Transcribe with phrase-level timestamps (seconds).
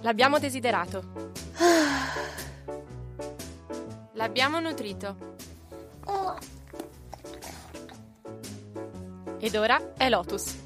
[0.00, 1.02] L'abbiamo desiderato.
[4.12, 5.16] L'abbiamo nutrito.
[9.38, 10.56] Ed ora è Lotus.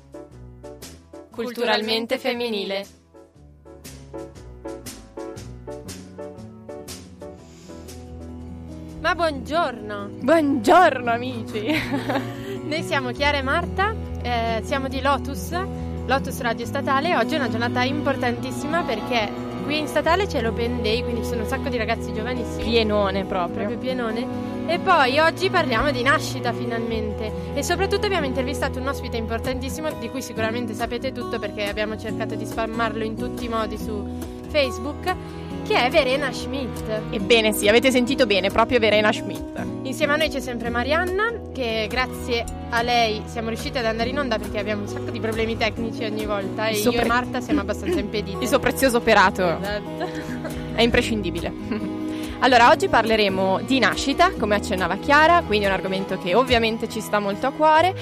[1.31, 2.87] Culturalmente femminile.
[9.01, 10.09] Ma buongiorno!
[10.21, 12.41] Buongiorno amici!
[12.73, 15.51] Noi siamo Chiara e Marta, eh, siamo di Lotus,
[16.07, 19.31] Lotus Radio Statale oggi è una giornata importantissima perché
[19.65, 22.63] qui in Statale c'è l'Open Day, quindi ci sono un sacco di ragazzi giovanissimi.
[22.63, 23.67] Pienone proprio.
[23.67, 24.27] Proprio pienone.
[24.67, 30.09] E poi oggi parliamo di nascita finalmente e soprattutto abbiamo intervistato un ospite importantissimo di
[30.09, 34.03] cui sicuramente sapete tutto perché abbiamo cercato di spammarlo in tutti i modi su
[34.49, 35.15] Facebook
[35.73, 36.83] che è Verena Schmidt.
[37.11, 39.65] Ebbene sì, avete sentito bene, proprio Verena Schmidt.
[39.85, 44.19] Insieme a noi c'è sempre Marianna, che grazie a lei siamo riusciti ad andare in
[44.19, 47.41] onda perché abbiamo un sacco di problemi tecnici ogni volta e Il io e Marta
[47.41, 48.43] siamo abbastanza impediti.
[48.43, 50.09] Il suo prezioso operato Esatto.
[50.75, 52.01] è imprescindibile.
[52.41, 57.01] Allora, oggi parleremo di nascita, come accennava Chiara, quindi è un argomento che ovviamente ci
[57.01, 57.95] sta molto a cuore.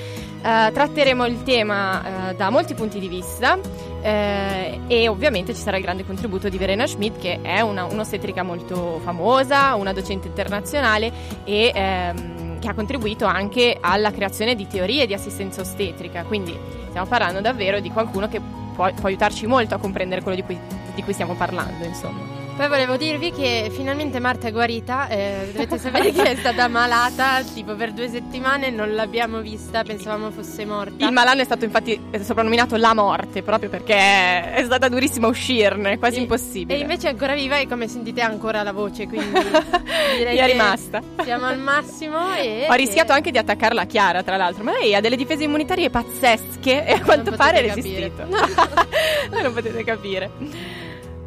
[0.42, 3.58] Eh, tratteremo il tema eh, da molti punti di vista
[4.02, 8.42] eh, e ovviamente ci sarà il grande contributo di Verena Schmidt, che è una, un'ostetrica
[8.42, 11.12] molto famosa, una docente internazionale
[11.44, 16.24] e ehm, che ha contribuito anche alla creazione di teorie di assistenza ostetrica.
[16.24, 16.56] Quindi
[16.88, 18.40] stiamo parlando davvero di qualcuno che
[18.74, 20.58] può, può aiutarci molto a comprendere quello di cui,
[20.94, 22.39] di cui stiamo parlando, insomma.
[22.60, 27.42] Poi volevo dirvi che finalmente Marta è guarita, eh, dovete sapere che è stata malata
[27.54, 31.02] tipo per due settimane, non l'abbiamo vista, pensavamo fosse morta.
[31.06, 36.18] Il malanno è stato infatti soprannominato la morte proprio perché è stata durissima uscirne, quasi
[36.18, 36.78] E- impossibile.
[36.78, 39.40] E invece è ancora viva e come sentite ha ancora la voce, quindi
[40.18, 41.00] direi è rimasta.
[41.24, 44.72] siamo al massimo e Ho rischiato che- anche di attaccarla a Chiara, tra l'altro, ma
[44.72, 47.74] lei ha delle difese immunitarie pazzesche e a quanto pare capire.
[47.74, 48.26] resistito.
[49.32, 50.79] Voi non potete capire.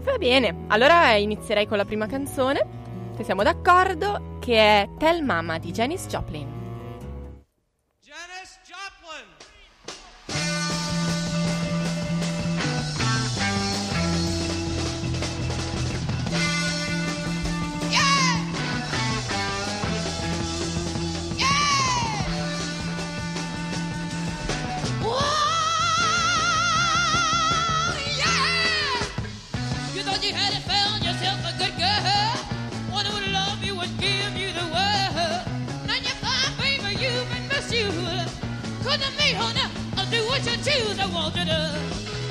[0.03, 2.61] Va bene, allora inizierei con la prima canzone,
[3.15, 6.62] se siamo d'accordo, che è Tell Mama di Janis Joplin.
[32.91, 35.43] What I would love you would give you the world.
[35.87, 36.89] Now you're fine, baby.
[37.03, 38.29] You've been mistreated.
[38.83, 39.67] Couldn't meet, honey.
[39.97, 40.99] I'll do what you choose.
[40.99, 41.61] I wanted to.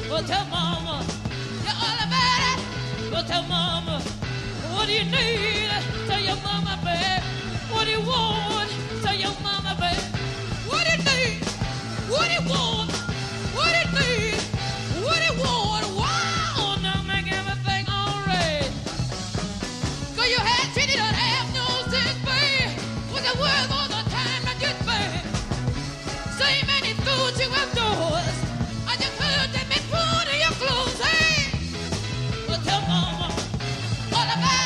[0.09, 1.05] But tell mama,
[1.85, 2.61] all about us,
[3.11, 4.01] but tell momma,
[4.75, 5.71] what you need
[6.07, 6.61] so your mama.
[7.73, 8.71] What you want
[9.03, 9.93] so your mama be,
[10.69, 11.29] what it do you
[12.89, 12.92] need.
[32.59, 33.33] Tell mama.
[34.13, 34.62] All about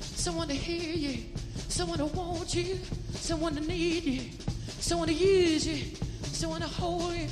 [0.00, 1.24] someone to hear you,
[1.68, 2.78] someone to want you,
[3.12, 4.30] someone to need you,
[4.78, 7.28] someone to use you, someone to hold you.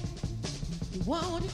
[0.92, 1.50] You want you,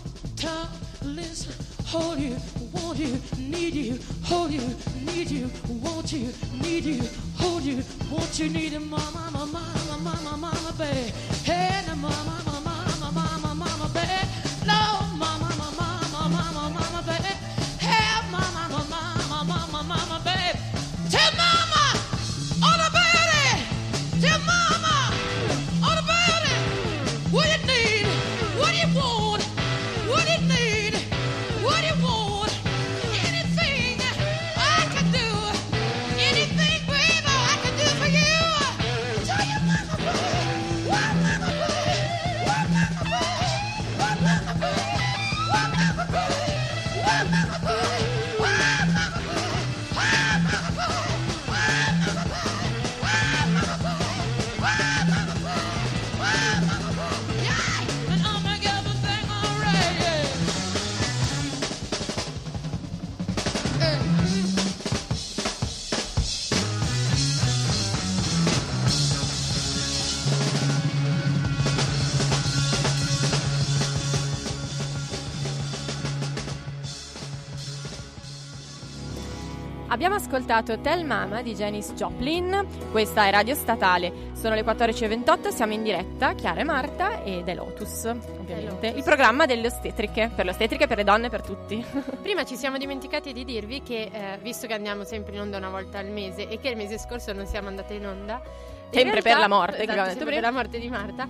[80.04, 85.72] Abbiamo ascoltato Tell Mama di Janis Joplin, questa è Radio Statale, sono le 14.28, siamo
[85.72, 88.98] in diretta, Chiara e Marta ed è Lotus, ovviamente, Lotus.
[88.98, 91.82] il programma delle ostetriche, per le ostetriche, per le donne, per tutti.
[92.20, 95.70] Prima ci siamo dimenticati di dirvi che, eh, visto che andiamo sempre in onda una
[95.70, 98.42] volta al mese e che il mese scorso non siamo andate in onda,
[98.90, 101.26] Sempre per la morte, esatto, sempre per la morte di Marta.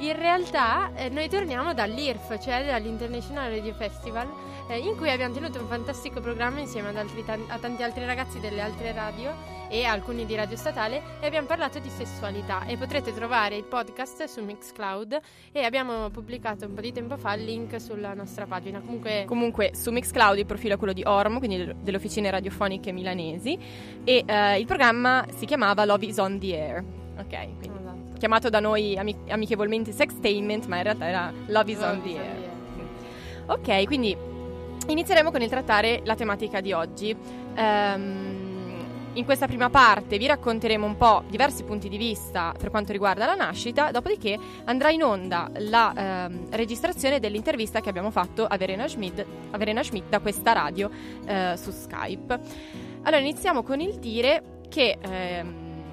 [0.00, 4.28] In realtà eh, noi torniamo dall'IRF, cioè dall'International Radio Festival,
[4.68, 8.60] eh, in cui abbiamo tenuto un fantastico programma insieme tan- a tanti altri ragazzi delle
[8.60, 9.34] altre radio
[9.68, 14.24] e alcuni di Radio Statale e abbiamo parlato di sessualità e potrete trovare il podcast
[14.24, 15.18] su Mixcloud
[15.50, 18.78] e abbiamo pubblicato un po' di tempo fa il link sulla nostra pagina.
[18.80, 22.92] Comunque Comunque su Mixcloud il profilo è quello di Ormo, quindi del- delle officine radiofoniche
[22.92, 23.58] milanesi,
[24.04, 26.84] e eh, il programma si chiamava Love is on the Air.
[27.18, 27.28] Ok,
[27.58, 27.77] quindi.
[28.18, 32.56] Chiamato da noi ami- amichevolmente Sextainment, ma in realtà era Love is on the Air.
[33.46, 34.14] Ok, quindi
[34.86, 37.16] inizieremo con il trattare la tematica di oggi.
[37.54, 38.46] Ehm,
[39.14, 43.26] in questa prima parte vi racconteremo un po' diversi punti di vista per quanto riguarda
[43.26, 48.86] la nascita, dopodiché andrà in onda la ehm, registrazione dell'intervista che abbiamo fatto a Verena
[48.86, 50.90] Schmidt, a Verena Schmidt da questa radio
[51.24, 52.40] eh, su Skype.
[53.02, 55.84] Allora iniziamo con il dire che ehm,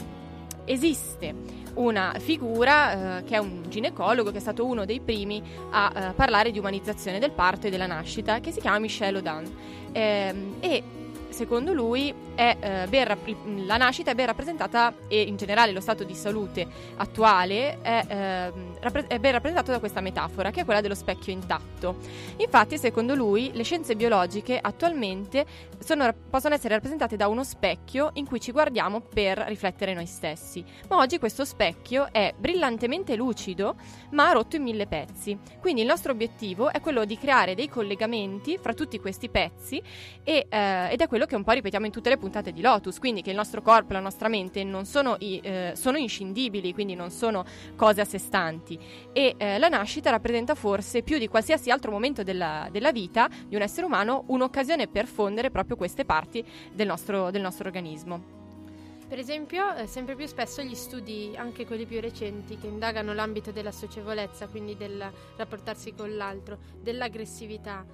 [0.65, 5.41] esiste una figura eh, che è un ginecologo che è stato uno dei primi
[5.71, 9.53] a eh, parlare di umanizzazione del parto e della nascita che si chiama Michel Audin.
[9.91, 10.83] Ehm, e
[11.35, 15.81] secondo lui è, eh, ben rap- la nascita è ben rappresentata e in generale lo
[15.81, 16.65] stato di salute
[16.95, 21.33] attuale è, ehm, rappre- è ben rappresentato da questa metafora che è quella dello specchio
[21.33, 21.97] intatto.
[22.37, 25.45] Infatti secondo lui le scienze biologiche attualmente
[25.79, 30.63] sono- possono essere rappresentate da uno specchio in cui ci guardiamo per riflettere noi stessi.
[30.87, 33.75] Ma oggi questo specchio è brillantemente lucido
[34.11, 35.37] ma rotto in mille pezzi.
[35.59, 39.81] Quindi il nostro obiettivo è quello di creare dei collegamenti fra tutti questi pezzi
[40.23, 42.99] e, eh, ed è quello che un po' ripetiamo in tutte le puntate di Lotus,
[42.99, 46.73] quindi che il nostro corpo e la nostra mente non sono, i- eh, sono inscindibili,
[46.73, 48.79] quindi non sono cose a sé stanti.
[49.11, 53.55] E eh, la nascita rappresenta forse più di qualsiasi altro momento della, della vita di
[53.55, 58.33] un essere umano un'occasione per fondere proprio queste parti del nostro, del nostro organismo.
[59.07, 63.51] Per esempio, eh, sempre più spesso gli studi, anche quelli più recenti, che indagano l'ambito
[63.51, 67.85] della socievolezza, quindi del rapportarsi con l'altro, dell'aggressività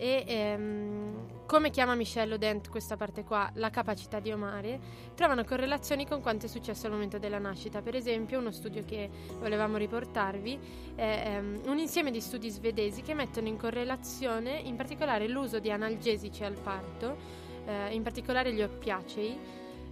[0.00, 4.80] e ehm, come chiama Michel Odent questa parte qua, la capacità di amare,
[5.14, 7.82] trovano correlazioni con quanto è successo al momento della nascita.
[7.82, 10.58] Per esempio, uno studio che volevamo riportarvi
[10.94, 15.70] è ehm, un insieme di studi svedesi che mettono in correlazione in particolare l'uso di
[15.70, 17.18] analgesici al parto,
[17.66, 19.38] eh, in particolare gli oppiacei,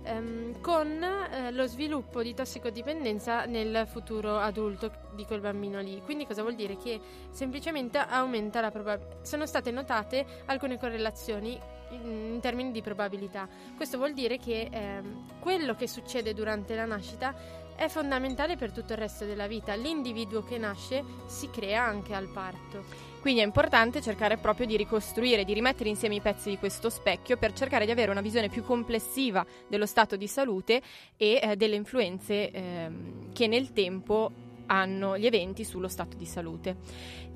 [0.09, 6.01] ehm, con eh, lo sviluppo di tossicodipendenza nel futuro adulto di quel bambino lì.
[6.03, 6.77] Quindi cosa vuol dire?
[6.77, 7.01] Che
[7.31, 9.17] semplicemente aumenta la probabilità.
[9.23, 11.59] Sono state notate alcune correlazioni
[11.91, 13.49] in, in termini di probabilità.
[13.77, 18.95] Questo vuol dire che ehm, quello che succede durante la nascita è fondamentale per tutto
[18.95, 19.75] il resto della vita.
[19.75, 23.08] L'individuo che nasce si crea anche al parto.
[23.21, 27.37] Quindi è importante cercare proprio di ricostruire, di rimettere insieme i pezzi di questo specchio
[27.37, 30.81] per cercare di avere una visione più complessiva dello stato di salute
[31.17, 32.91] e eh, delle influenze eh,
[33.33, 34.31] che nel tempo
[34.67, 36.77] hanno gli eventi sullo stato di salute.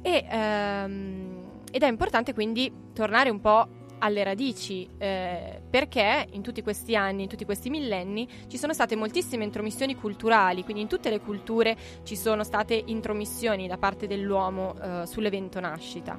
[0.02, 3.68] E, ehm, ed è importante quindi tornare un po'
[4.02, 8.96] alle radici, eh, perché in tutti questi anni, in tutti questi millenni, ci sono state
[8.96, 14.74] moltissime intromissioni culturali, quindi in tutte le culture ci sono state intromissioni da parte dell'uomo
[14.74, 16.18] eh, sull'evento nascita.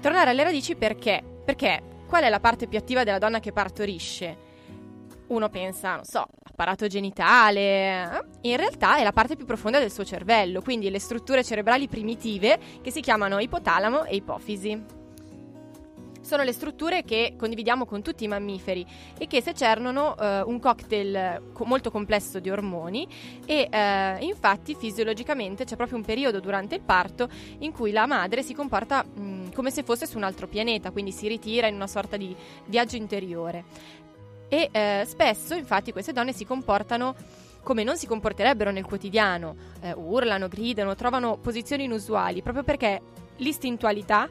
[0.00, 1.22] Tornare alle radici perché?
[1.44, 4.52] Perché qual è la parte più attiva della donna che partorisce?
[5.26, 8.24] Uno pensa, non so, apparato genitale, eh?
[8.42, 12.58] in realtà è la parte più profonda del suo cervello, quindi le strutture cerebrali primitive
[12.80, 15.02] che si chiamano ipotalamo e ipofisi
[16.24, 18.86] sono le strutture che condividiamo con tutti i mammiferi
[19.18, 23.06] e che secernono eh, un cocktail co- molto complesso di ormoni
[23.44, 27.28] e eh, infatti fisiologicamente c'è proprio un periodo durante il parto
[27.58, 31.12] in cui la madre si comporta mh, come se fosse su un altro pianeta, quindi
[31.12, 32.34] si ritira in una sorta di
[32.66, 33.64] viaggio interiore.
[34.48, 37.14] E eh, spesso infatti queste donne si comportano
[37.62, 43.00] come non si comporterebbero nel quotidiano, eh, urlano, gridano, trovano posizioni inusuali, proprio perché
[43.38, 44.28] l'istintualità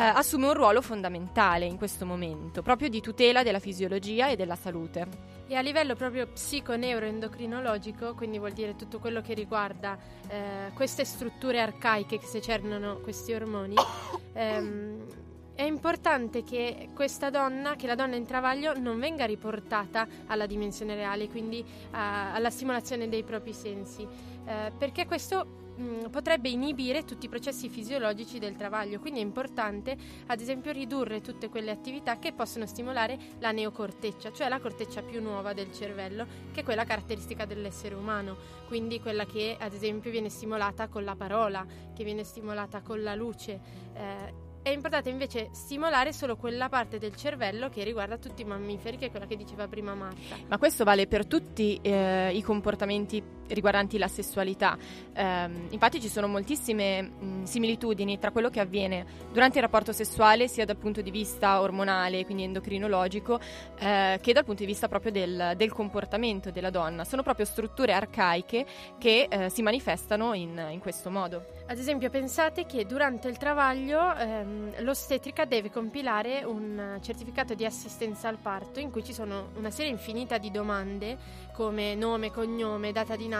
[0.00, 5.34] assume un ruolo fondamentale in questo momento, proprio di tutela della fisiologia e della salute.
[5.48, 9.96] E a livello proprio psiconeuroendocrinologico, quindi vuol dire tutto quello che riguarda
[10.28, 13.74] eh, queste strutture arcaiche che secernono questi ormoni,
[14.34, 15.06] ehm,
[15.54, 20.94] è importante che questa donna, che la donna in travaglio, non venga riportata alla dimensione
[20.94, 24.06] reale, quindi a, alla stimolazione dei propri sensi,
[24.46, 29.96] eh, perché questo mh, potrebbe inibire tutti i processi fisiologici del travaglio, quindi è importante
[30.26, 35.20] ad esempio ridurre tutte quelle attività che possono stimolare la neocorteccia, cioè la corteccia più
[35.22, 40.28] nuova del cervello, che è quella caratteristica dell'essere umano, quindi quella che ad esempio viene
[40.28, 41.64] stimolata con la parola,
[41.94, 43.60] che viene stimolata con la luce.
[43.94, 48.96] Eh, è importante invece stimolare solo quella parte del cervello che riguarda tutti i mammiferi,
[48.96, 50.36] che è quella che diceva prima Marta.
[50.48, 54.76] Ma questo vale per tutti eh, i comportamenti riguardanti la sessualità.
[55.12, 60.48] Eh, infatti ci sono moltissime mh, similitudini tra quello che avviene durante il rapporto sessuale,
[60.48, 63.38] sia dal punto di vista ormonale, quindi endocrinologico,
[63.78, 67.04] eh, che dal punto di vista proprio del, del, comportamento della donna.
[67.04, 68.64] Sono proprio strutture arcaiche
[68.98, 71.44] che eh, si manifestano in, in, questo modo.
[71.66, 78.28] Ad esempio, pensate che durante il travaglio ehm, l'ostetrica deve compilare un certificato di assistenza
[78.28, 83.16] al parto in cui ci sono una serie infinita di domande come nome, cognome, data
[83.16, 83.35] di nascita,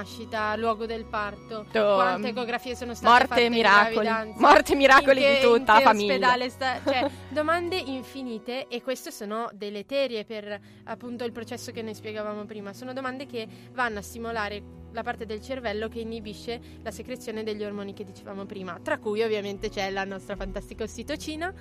[0.56, 5.20] luogo del parto, oh, quante ecografie sono state morte fatte e miracoli, morte e miracoli
[5.20, 6.48] che, di tutta la famiglia.
[6.48, 12.44] Sta, cioè, domande infinite e queste sono deleterie per appunto il processo che noi spiegavamo
[12.44, 12.72] prima.
[12.72, 14.62] Sono domande che vanno a stimolare
[14.92, 19.22] la parte del cervello che inibisce la secrezione degli ormoni che dicevamo prima, tra cui
[19.22, 21.52] ovviamente c'è la nostra fantastica ossitocina.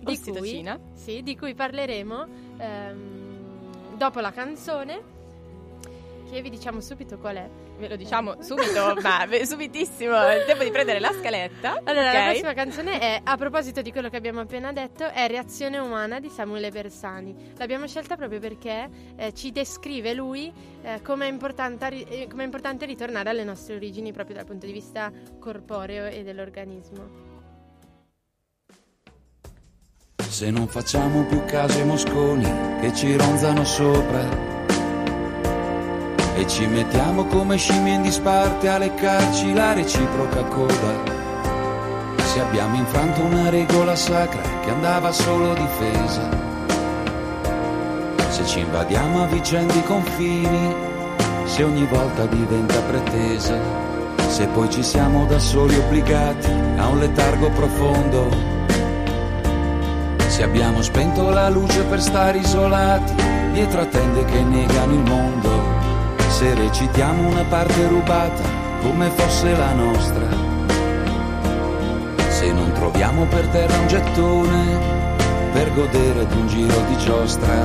[0.00, 0.78] Di ossitocina?
[0.78, 2.26] Cui, sì, di cui parleremo
[2.58, 5.16] ehm, dopo la canzone
[6.28, 7.48] che vi diciamo subito qual è.
[7.78, 11.80] Ve lo diciamo subito, ma subitissimo, il tempo di prendere la scaletta.
[11.84, 12.14] Allora, okay.
[12.14, 16.20] la prossima canzone è, a proposito di quello che abbiamo appena detto, è Reazione umana
[16.20, 17.52] di Samuele Bersani.
[17.56, 22.86] L'abbiamo scelta proprio perché eh, ci descrive lui eh, come è importante, come è importante
[22.86, 27.26] ritornare alle nostre origini proprio dal punto di vista corporeo e dell'organismo.
[30.16, 32.44] Se non facciamo più caso ai mosconi
[32.80, 34.57] che ci ronzano sopra
[36.38, 41.16] e ci mettiamo come scimmie in disparte a leccarci la reciproca coda.
[42.22, 46.28] Se abbiamo infranto una regola sacra che andava solo difesa,
[48.28, 50.74] se ci invadiamo a vicenda i confini,
[51.44, 53.58] se ogni volta diventa pretesa,
[54.28, 58.28] se poi ci siamo da soli obbligati a un letargo profondo,
[60.28, 63.14] se abbiamo spento la luce per stare isolati
[63.52, 65.57] dietro a tende che negano il mondo,
[66.38, 68.44] se recitiamo una parte rubata
[68.80, 70.24] come fosse la nostra,
[72.28, 74.78] se non troviamo per terra un gettone
[75.52, 77.56] per godere di un giro di giostra.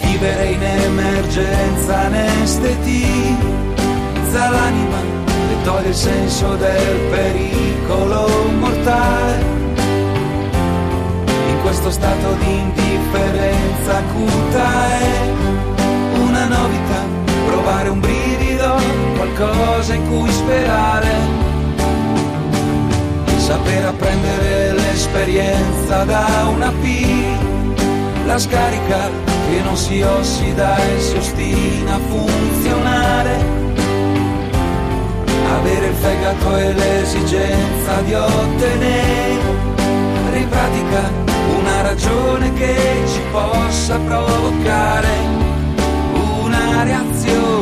[0.00, 2.88] Vivere in emergenza anestetizza
[4.48, 5.00] l'anima
[5.50, 9.44] e toglie il senso del pericolo mortale.
[11.50, 15.61] In questo stato di indifferenza acuta è
[16.46, 17.04] novità,
[17.46, 18.76] provare un brivido,
[19.16, 21.10] qualcosa in cui sperare.
[23.36, 27.24] Saper apprendere l'esperienza da una P,
[28.26, 29.10] la scarica
[29.48, 33.60] che non si ossida e si ostina a funzionare.
[35.54, 39.22] Avere il fegato e l'esigenza di ottenere
[40.34, 41.10] in pratica
[41.58, 45.41] una ragione che ci possa provocare
[46.84, 47.61] reazione.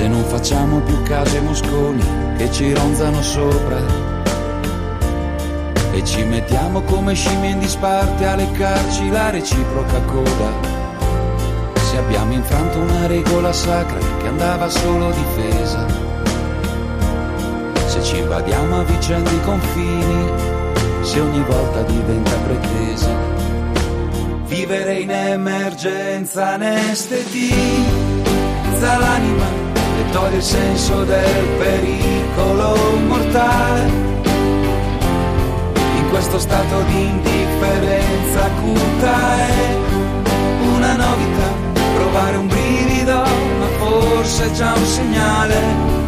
[0.00, 2.02] Se non facciamo più caso ai mosconi
[2.38, 3.76] che ci ronzano sopra
[5.92, 10.52] e ci mettiamo come scimmie in disparte a leccarci la reciproca coda.
[11.82, 15.84] Se abbiamo infranto una regola sacra che andava solo difesa.
[17.84, 20.30] Se ci invadiamo a vicenda i confini,
[21.02, 23.10] se ogni volta diventa pretesa.
[24.46, 29.69] Vivere in emergenza anestetizza l'anima e
[30.12, 33.80] toglie il senso del pericolo mortale.
[35.98, 39.76] In questo stato di indifferenza acuta è
[40.74, 41.48] una novità,
[41.94, 45.98] provare un brivido, ma forse è già un segnale.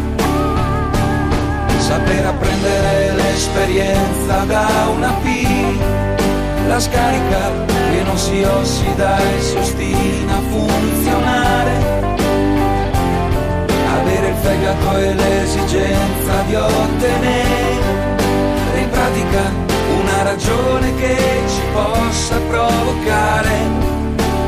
[1.77, 5.77] Saper apprendere l'esperienza da una P,
[6.67, 7.51] la scarica
[7.91, 12.02] che non si ossida e si ostina a funzionare
[14.43, 18.01] fegato e l'esigenza di ottenere.
[18.75, 19.41] In pratica
[19.99, 21.15] una ragione che
[21.47, 23.55] ci possa provocare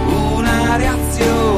[0.09, 1.54] una reazione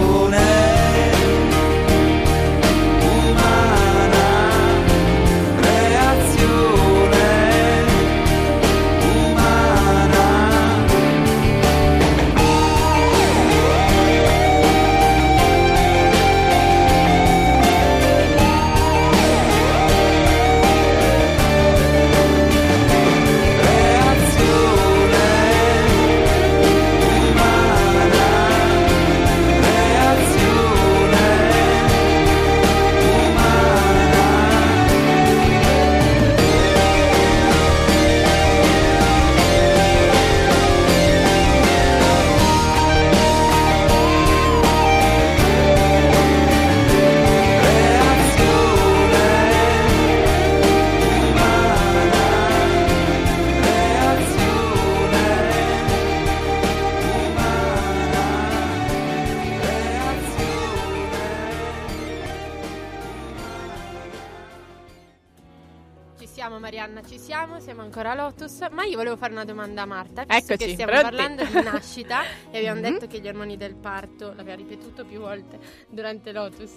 [67.98, 71.16] ancora Lotus, ma io volevo fare una domanda a Marta, visto Eccoci, che stiamo pronti?
[71.16, 72.92] parlando di nascita e abbiamo Mhm.
[72.92, 75.58] detto che gli ormoni del parto, l'abbiamo ripetuto più volte
[75.90, 76.74] durante Lotus,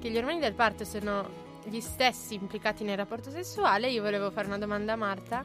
[0.00, 4.48] che gli ormoni del parto sono gli stessi implicati nel rapporto sessuale, io volevo fare
[4.48, 5.44] una domanda a Marta,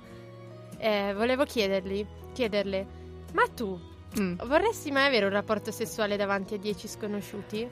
[0.80, 2.86] eh, volevo chiedergli, chiederle,
[3.34, 3.80] ma tu
[4.20, 4.40] Mm.
[4.46, 7.70] vorresti mai avere un rapporto sessuale davanti a dieci sconosciuti?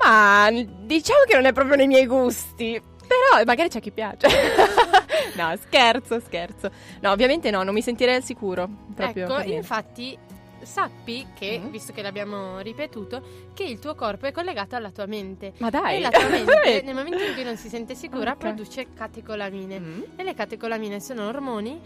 [0.00, 2.80] Ma diciamo che non è proprio nei miei gusti.
[3.04, 4.28] Però magari c'è chi piace.
[5.42, 6.70] no, scherzo, scherzo.
[7.00, 8.68] No, ovviamente no, non mi sentirei al sicuro.
[8.94, 10.16] Proprio ecco, infatti
[10.62, 11.68] sappi che, Mm.
[11.68, 15.52] visto che l'abbiamo ripetuto, che il tuo corpo è collegato alla tua mente.
[15.58, 15.96] Ma dai.
[15.96, 18.38] E la tua mente, nel momento in cui non si sente sicura, Ok.
[18.38, 19.78] produce catecolamine.
[19.78, 20.02] Mm.
[20.16, 21.78] E le catecolamine sono ormoni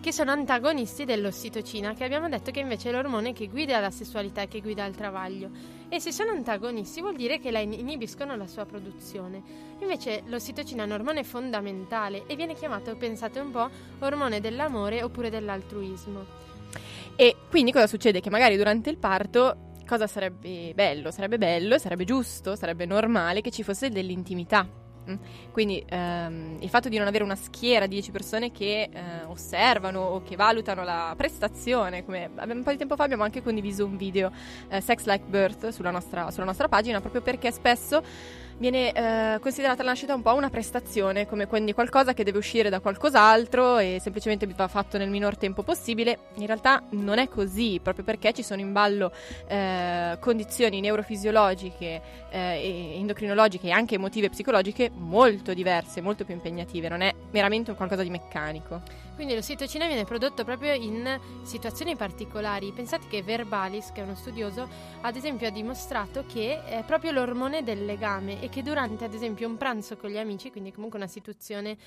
[0.00, 4.42] che sono antagonisti dell'ossitocina, che abbiamo detto che invece è l'ormone che guida la sessualità
[4.42, 5.50] e che guida il travaglio.
[5.88, 9.42] E se sono antagonisti vuol dire che la in- inibiscono la sua produzione.
[9.80, 13.68] Invece l'ossitocina è un ormone fondamentale e viene chiamato, pensate un po',
[14.00, 16.24] ormone dell'amore oppure dell'altruismo.
[17.16, 18.20] E quindi cosa succede?
[18.20, 21.10] Che magari durante il parto cosa sarebbe bello?
[21.10, 24.84] Sarebbe bello, sarebbe giusto, sarebbe normale che ci fosse dell'intimità.
[25.10, 25.14] Mm.
[25.52, 30.00] Quindi ehm, il fatto di non avere una schiera di 10 persone che eh, osservano
[30.00, 33.96] o che valutano la prestazione, come un po' di tempo fa abbiamo anche condiviso un
[33.96, 34.30] video
[34.68, 38.02] eh, Sex Like Birth sulla nostra, sulla nostra pagina, proprio perché spesso
[38.58, 42.70] viene eh, considerata la nascita un po' una prestazione, come quindi qualcosa che deve uscire
[42.70, 46.18] da qualcos'altro e semplicemente va fatto nel minor tempo possibile.
[46.36, 49.12] In realtà non è così, proprio perché ci sono in ballo
[49.48, 56.88] eh, condizioni neurofisiologiche, eh, endocrinologiche e anche emotive e psicologiche molto diverse, molto più impegnative,
[56.88, 59.05] non è meramente un qualcosa di meccanico.
[59.16, 62.70] Quindi l'ossitocina viene prodotto proprio in situazioni particolari.
[62.72, 64.68] Pensate che Verbalis, che è uno studioso,
[65.00, 69.48] ad esempio ha dimostrato che è proprio l'ormone del legame e che durante ad esempio
[69.48, 71.78] un pranzo con gli amici, quindi comunque una situazione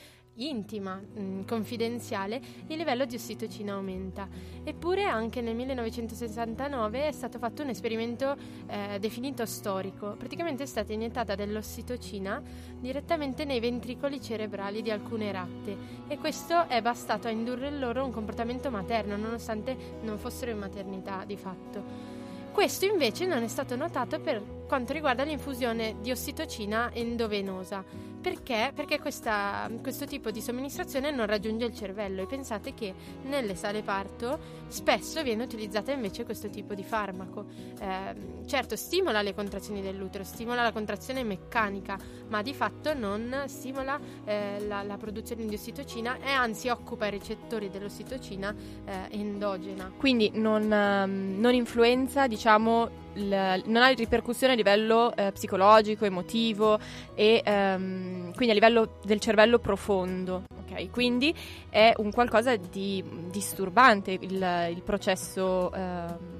[0.48, 4.28] intima, mh, confidenziale, il livello di ossitocina aumenta.
[4.64, 8.36] Eppure anche nel 1969 è stato fatto un esperimento
[8.68, 10.16] eh, definito storico.
[10.18, 12.42] Praticamente è stata iniettata dell'ossitocina
[12.80, 18.06] direttamente nei ventricoli cerebrali di alcune ratte e questo è bastato a indurre in loro
[18.06, 22.18] un comportamento materno nonostante non fossero in maternità di fatto.
[22.52, 27.84] Questo invece non è stato notato per quanto riguarda l'infusione di ossitocina endovenosa.
[28.22, 28.72] Perché?
[28.76, 33.82] Perché questa, questo tipo di somministrazione non raggiunge il cervello e pensate che nelle sale
[33.82, 37.46] parto spesso viene utilizzata invece questo tipo di farmaco.
[37.80, 43.98] Eh, certo, stimola le contrazioni dell'utero, stimola la contrazione meccanica, ma di fatto non stimola
[44.26, 48.54] eh, la, la, produzione di ossitocina e anzi occupa i recettori dell'ossitocina
[48.84, 49.94] eh, endogena.
[49.96, 56.80] Quindi non, um, non influenza, diciamo, il, non ha ripercussioni a livello eh, psicologico, emotivo
[57.16, 60.44] e ehm, quindi a livello del cervello profondo.
[60.64, 60.90] Okay?
[60.90, 61.34] Quindi
[61.70, 65.72] è un qualcosa di disturbante il, il processo.
[65.74, 66.38] Eh,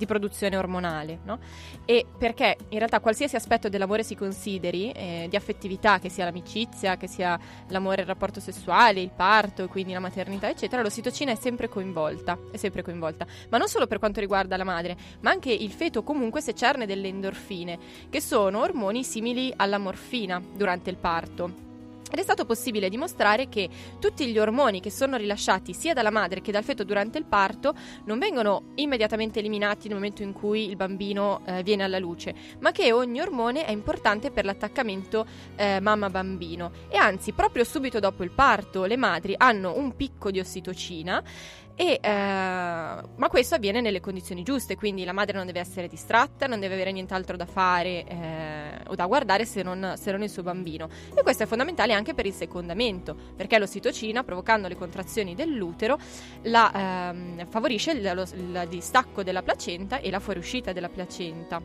[0.00, 1.38] di produzione ormonale, no?
[1.84, 6.96] E perché in realtà qualsiasi aspetto dell'amore si consideri, eh, di affettività, che sia l'amicizia,
[6.96, 11.68] che sia l'amore, il rapporto sessuale, il parto, quindi la maternità, eccetera, l'ossitocina è sempre
[11.68, 13.26] coinvolta, è sempre coinvolta.
[13.50, 16.86] Ma non solo per quanto riguarda la madre, ma anche il feto comunque se cerne
[16.86, 21.69] delle endorfine, che sono ormoni simili alla morfina durante il parto.
[22.10, 23.68] Ed è stato possibile dimostrare che
[24.00, 27.74] tutti gli ormoni che sono rilasciati sia dalla madre che dal feto durante il parto
[28.04, 32.72] non vengono immediatamente eliminati nel momento in cui il bambino eh, viene alla luce, ma
[32.72, 36.72] che ogni ormone è importante per l'attaccamento eh, mamma-bambino.
[36.88, 41.22] E anzi, proprio subito dopo il parto, le madri hanno un picco di ossitocina
[41.80, 46.46] e, eh, ma questo avviene nelle condizioni giuste, quindi la madre non deve essere distratta,
[46.46, 50.28] non deve avere nient'altro da fare eh, o da guardare se non, se non, il
[50.28, 50.90] suo bambino.
[51.14, 55.98] E questo è fondamentale anche per il secondamento, perché l'ossitocina, provocando le contrazioni dell'utero,
[56.42, 61.62] la, ehm, favorisce il, lo, il distacco della placenta e la fuoriuscita della placenta.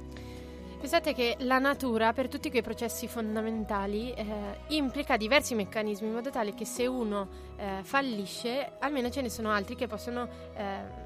[0.85, 4.23] Pensate che la natura, per tutti quei processi fondamentali, eh,
[4.67, 9.49] implica diversi meccanismi in modo tale che se uno eh, fallisce, almeno ce ne sono
[9.49, 11.04] altri che possono eh,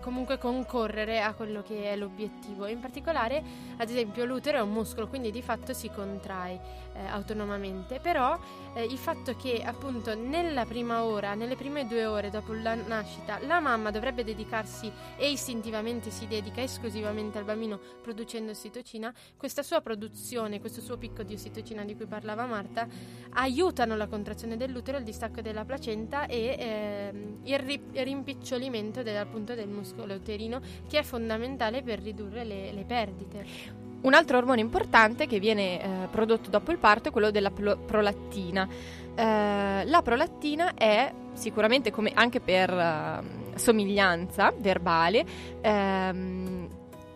[0.00, 2.66] comunque concorrere a quello che è l'obiettivo.
[2.66, 3.42] In particolare,
[3.76, 8.38] ad esempio, l'utero è un muscolo, quindi di fatto si contrae eh, autonomamente, però
[8.74, 13.38] eh, il fatto che appunto nella prima ora, nelle prime due ore dopo la nascita,
[13.40, 19.80] la mamma dovrebbe dedicarsi e istintivamente si dedica esclusivamente al bambino producendo ossitocina, questa sua
[19.80, 22.88] produzione, questo suo picco di ossitocina di cui parlava Marta,
[23.30, 27.12] aiutano la contrazione dell'utero, il distacco della placenta e eh,
[27.44, 32.72] il, ri- rimpicciolimento del, appunto del muscolo muscolo uterino che è fondamentale per ridurre le,
[32.72, 33.44] le perdite.
[34.02, 37.76] Un altro ormone importante che viene eh, prodotto dopo il parto è quello della pro-
[37.76, 38.66] prolattina.
[39.14, 45.24] Eh, la prolattina è sicuramente come anche per uh, somiglianza verbale
[45.60, 46.68] ehm,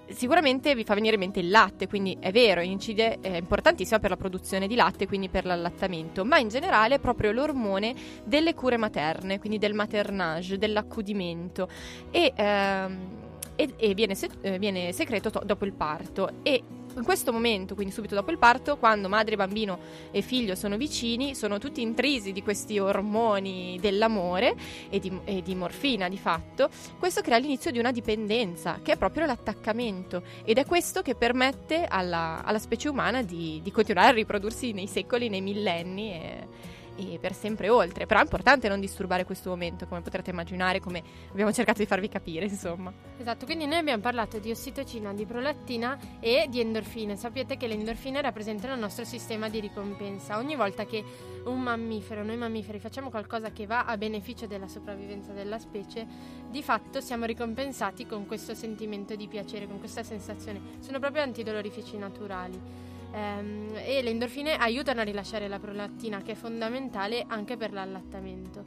[0.08, 4.10] sicuramente vi fa venire in mente il latte, quindi è vero, incide, è importantissimo per
[4.10, 8.76] la produzione di latte, quindi per l'allattamento, ma in generale è proprio l'ormone delle cure
[8.76, 11.68] materne, quindi del maternage, dell'accudimento.
[12.10, 13.22] E, ehm,
[13.56, 16.30] e, e viene, se, eh, viene, secreto to- dopo il parto.
[16.42, 16.62] E
[16.96, 19.78] in questo momento, quindi subito dopo il parto, quando madre, bambino
[20.10, 24.54] e figlio sono vicini, sono tutti intrisi di questi ormoni dell'amore
[24.88, 28.96] e di, e di morfina di fatto, questo crea l'inizio di una dipendenza, che è
[28.96, 34.12] proprio l'attaccamento, ed è questo che permette alla, alla specie umana di, di, continuare a
[34.12, 36.12] riprodursi nei secoli, nei millenni.
[36.12, 38.06] E, e per sempre oltre.
[38.06, 42.08] Però è importante non disturbare questo momento, come potrete immaginare, come abbiamo cercato di farvi
[42.08, 42.92] capire, insomma.
[43.18, 47.16] Esatto, quindi noi abbiamo parlato di ossitocina, di prolattina e di endorfine.
[47.16, 50.38] Sapete che le endorfine rappresentano il nostro sistema di ricompensa.
[50.38, 51.02] Ogni volta che
[51.44, 56.06] un mammifero, noi mammiferi facciamo qualcosa che va a beneficio della sopravvivenza della specie,
[56.50, 60.60] di fatto siamo ricompensati con questo sentimento di piacere, con questa sensazione.
[60.80, 62.83] Sono proprio antidolorifici naturali.
[63.14, 68.64] Ehm, e le endorfine aiutano a rilasciare la prolattina che è fondamentale anche per l'allattamento.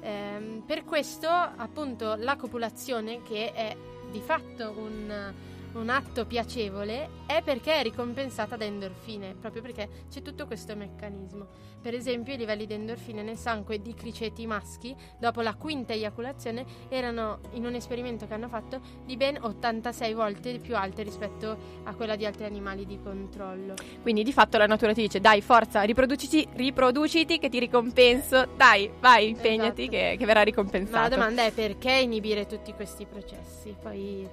[0.00, 3.76] Ehm, per questo appunto la copulazione che è
[4.10, 5.32] di fatto un,
[5.74, 11.46] un atto piacevole è perché è ricompensata da endorfine, proprio perché c'è tutto questo meccanismo.
[11.80, 16.64] Per esempio, i livelli di endorfine nel sangue di criceti maschi, dopo la quinta eiaculazione,
[16.88, 21.94] erano in un esperimento che hanno fatto di ben 86 volte più alte rispetto a
[21.94, 23.74] quella di altri animali di controllo.
[24.00, 28.90] Quindi di fatto la natura ti dice dai forza, riproduciti, riproduciti che ti ricompenso, dai
[29.00, 29.96] vai impegnati Esatto.
[29.96, 31.08] che, che verrà Ma ricompensato.
[31.08, 33.74] la domanda è perché inibire tutti questi processi?
[33.80, 34.26] Poi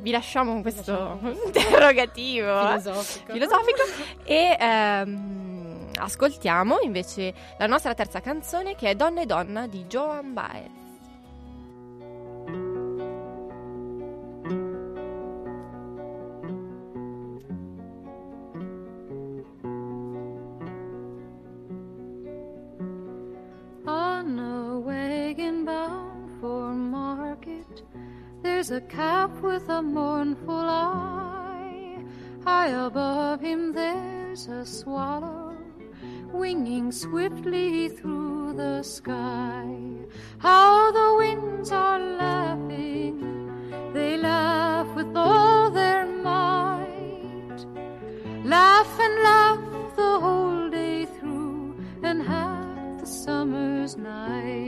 [0.00, 1.42] vi lasciamo con questo lasciamo.
[1.46, 3.32] interrogativo eh, filosofico.
[3.32, 3.82] filosofico
[4.24, 10.32] e ehm, ascoltiamo invece la nostra terza canzone che è Donna e Donna di Joan
[10.32, 10.78] Baez.
[23.86, 27.82] On a wagon bound for market,
[28.42, 32.04] there's a calf with a mournful eye.
[32.44, 35.50] High above him, there's a swallow
[36.32, 39.66] winging swiftly through the sky.
[40.38, 43.52] How the winds are laughing,
[43.92, 47.60] they laugh with all their might.
[48.44, 54.59] Laugh and laugh the whole day through, and half the summer's night.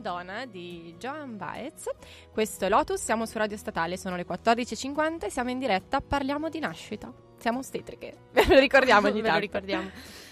[0.00, 1.90] Donna Donna di Joan Baez.
[2.32, 6.48] Questo è Lotus, siamo su Radio Statale, sono le 14.50 e siamo in diretta, parliamo
[6.48, 7.12] di nascita.
[7.36, 9.40] Siamo ostetriche, ve lo ricordiamo ogni Ve lo tanto.
[9.40, 9.90] ricordiamo.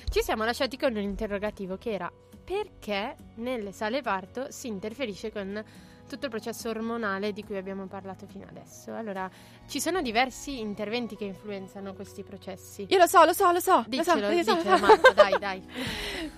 [0.08, 2.10] Ci siamo lasciati con un interrogativo che era
[2.44, 5.62] perché nelle sale parto si interferisce con
[6.06, 8.94] tutto il processo ormonale di cui abbiamo parlato fino adesso.
[8.94, 9.28] Allora,
[9.66, 12.86] ci sono diversi interventi che influenzano questi processi.
[12.88, 13.84] Io lo so, lo so, lo so.
[13.86, 14.78] Dicelo, lo so, lo so.
[14.86, 15.62] Marta, dai, dai.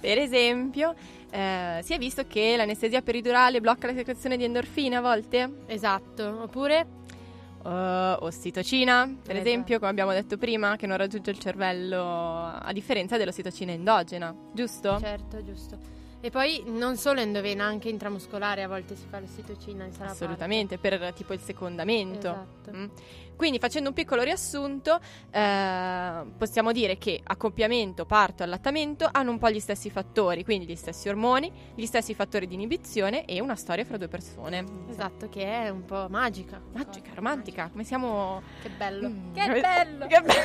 [0.00, 0.94] Per esempio,
[1.30, 5.62] eh, si è visto che l'anestesia peridurale blocca la secrezione di endorfine a volte?
[5.66, 6.96] Esatto, oppure
[7.60, 9.48] Uh, ossitocina, per Esatto.
[9.48, 14.96] esempio, come abbiamo detto prima, che non raggiunge il cervello a differenza dell'ossitocina endogena, giusto?
[15.00, 15.76] Certo, giusto.
[16.20, 20.76] E poi non solo endovena, anche intramuscolare a volte si fa l'ossitocina in sala Assolutamente,
[20.76, 22.28] per tipo il secondamento.
[22.28, 22.76] Esatto.
[22.76, 22.86] Mm.
[23.36, 24.98] Quindi facendo un piccolo riassunto,
[25.30, 30.74] eh, possiamo dire che accoppiamento, parto allattamento hanno un po' gli stessi fattori, quindi gli
[30.74, 34.64] stessi ormoni, gli stessi fattori di inibizione e una storia fra due persone.
[34.88, 36.60] Esatto, che è un po' magica.
[36.72, 38.42] Magica, romantica, come siamo...
[38.60, 39.08] Che bello.
[39.08, 40.06] Mm, Che bello.
[40.08, 40.36] Che bello!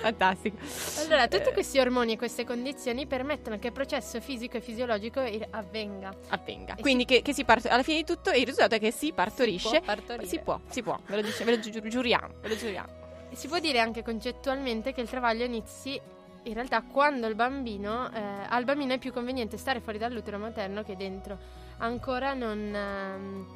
[0.00, 0.56] Fantastico.
[1.00, 5.20] Allora, tutti Eh, questi ormoni e queste condizioni permettono che il processo fisico e fisiologico
[5.50, 6.14] avvenga.
[6.28, 6.74] avvenga.
[6.76, 9.12] E Quindi che, che si parte alla fine di tutto il risultato è che si
[9.12, 9.68] partorisce.
[9.68, 10.26] può partorire.
[10.26, 12.88] Si può, si può, ve lo, dice, ve lo giu- giuriamo, ve lo giuriamo.
[13.32, 16.00] Si può dire anche concettualmente che il travaglio inizi
[16.44, 20.82] in realtà quando il bambino, eh, al bambino è più conveniente stare fuori dall'utero materno
[20.84, 21.36] che dentro.
[21.78, 23.46] Ancora non, ehm,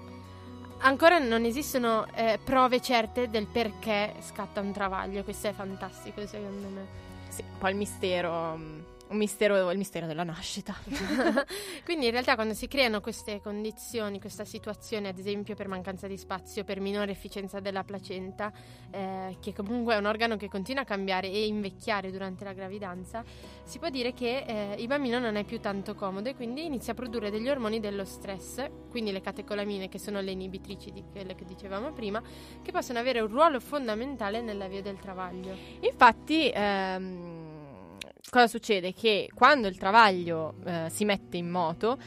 [0.80, 5.22] ancora non esistono eh, prove certe del perché scatta un travaglio.
[5.24, 6.86] Questo è fantastico secondo me.
[7.28, 8.79] Sì, un po' il mistero, mm,
[9.10, 10.74] un mistero, il mistero della nascita.
[11.84, 16.16] Quindi in realtà quando si creano queste condizioni, questa situazione, ad esempio per mancanza di
[16.16, 18.52] spazio, per minore efficienza della placenta,
[18.90, 23.24] eh, che comunque è un organo che continua a cambiare e invecchiare durante la gravidanza,
[23.64, 26.92] si può dire che eh, il bambino non è più tanto comodo e quindi inizia
[26.92, 31.34] a produrre degli ormoni dello stress, quindi le catecolamine che sono le inibitrici di quelle
[31.34, 32.22] che dicevamo prima,
[32.62, 35.56] che possono avere un ruolo fondamentale nell'avvio del travaglio.
[35.80, 37.39] Infatti, ehm,
[38.28, 38.92] cosa succede?
[38.92, 41.98] Che quando il travaglio eh, si mette in moto,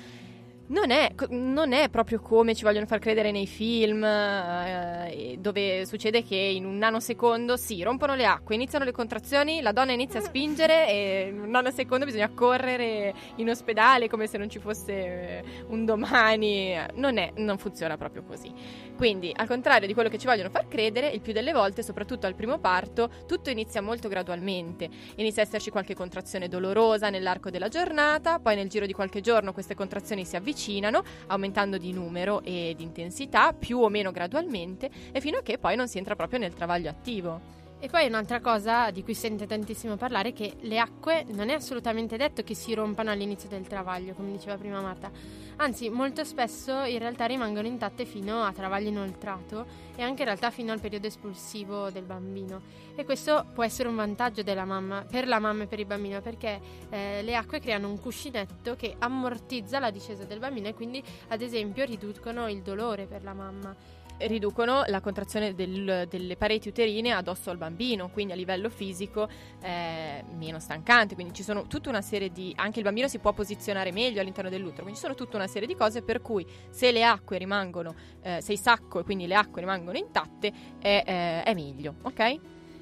[0.67, 6.23] non è, non è proprio come ci vogliono far credere nei film, eh, dove succede
[6.23, 10.23] che in un nanosecondo si rompono le acque, iniziano le contrazioni, la donna inizia a
[10.23, 15.43] spingere e in un nanosecondo bisogna correre in ospedale come se non ci fosse eh,
[15.67, 16.75] un domani.
[16.95, 18.51] Non, è, non funziona proprio così.
[18.95, 22.27] Quindi, al contrario di quello che ci vogliono far credere, il più delle volte, soprattutto
[22.27, 24.89] al primo parto, tutto inizia molto gradualmente.
[25.15, 29.51] Inizia a esserci qualche contrazione dolorosa nell'arco della giornata, poi nel giro di qualche giorno
[29.51, 35.19] queste contrazioni si avvicinano, aumentando di numero e di intensità, più o meno gradualmente, e
[35.19, 37.62] fino a che poi non si entra proprio nel travaglio attivo.
[37.83, 41.53] E poi un'altra cosa di cui sente tantissimo parlare è che le acque non è
[41.53, 45.11] assolutamente detto che si rompano all'inizio del travaglio, come diceva prima Marta.
[45.57, 49.65] Anzi, molto spesso in realtà rimangono intatte fino a travaglio inoltrato
[49.97, 52.61] e anche in realtà fino al periodo espulsivo del bambino.
[52.95, 56.61] E questo può essere un vantaggio mamma, per la mamma e per il bambino perché
[56.89, 61.41] eh, le acque creano un cuscinetto che ammortizza la discesa del bambino e quindi ad
[61.41, 63.75] esempio riducono il dolore per la mamma.
[64.19, 69.27] Riducono la contrazione del- delle pareti uterine addosso al bambino, quindi a livello fisico
[69.59, 72.53] è meno stancante, quindi ci sono tutta una serie di...
[72.55, 75.67] anche il bambino si può posizionare meglio all'interno dell'utero, quindi ci sono tutta una serie
[75.67, 79.35] di cose per cui se le acque rimangono, eh, se il sacco e quindi le
[79.35, 82.39] acque rimangono intatte è, eh, è meglio, ok?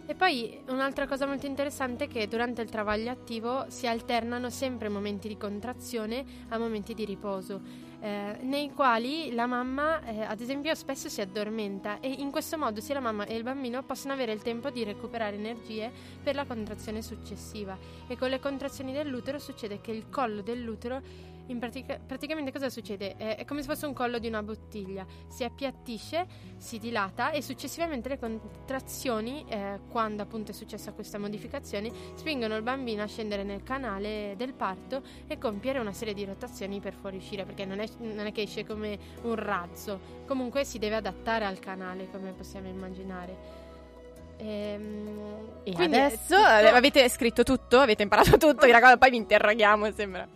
[0.08, 4.90] E poi un'altra cosa molto interessante è che durante il travaglio attivo si alternano sempre
[4.90, 7.62] momenti di contrazione a momenti di riposo,
[8.02, 12.82] eh, nei quali la mamma, eh, ad esempio, spesso si addormenta e in questo modo
[12.82, 15.92] sia la mamma e il bambino possono avere il tempo di recuperare energie
[16.24, 17.78] per la contrazione successiva.
[18.08, 23.16] E con le contrazioni dell'utero succede che il collo dell'utero pratica- praticamente cosa succede?
[23.18, 26.26] Eh, è come se fosse un collo di una bottiglia, si appiattisce,
[26.58, 32.62] si dilata e successivamente le contrazioni, eh, quando appunto è successa questa modificazione, spingono il
[32.62, 37.44] bambino a scendere nel canale del parto e compiere una serie di rotazioni per fuoriuscire,
[37.46, 41.60] perché non è, non è che esce come un razzo, comunque si deve adattare al
[41.60, 43.60] canale, come possiamo immaginare.
[44.38, 45.20] Ehm,
[45.64, 47.80] E quindi è adesso tutto- avete scritto tutto?
[47.80, 48.66] Avete imparato tutto?
[48.66, 50.28] I ragazzi, poi vi interroghiamo, sembra.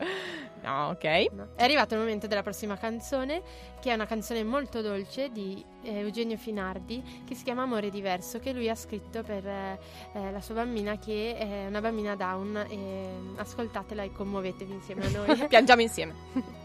[0.66, 1.28] No, ok.
[1.32, 1.48] No.
[1.56, 3.44] È arrivato il momento della prossima canzone,
[3.80, 8.40] che è una canzone molto dolce di eh, Eugenio Finardi, che si chiama Amore diverso,
[8.40, 9.80] che lui ha scritto per eh,
[10.14, 12.66] eh, la sua bambina, che è una bambina down.
[12.68, 15.46] E, ascoltatela e commuovetevi insieme a noi.
[15.48, 16.64] Piangiamo insieme.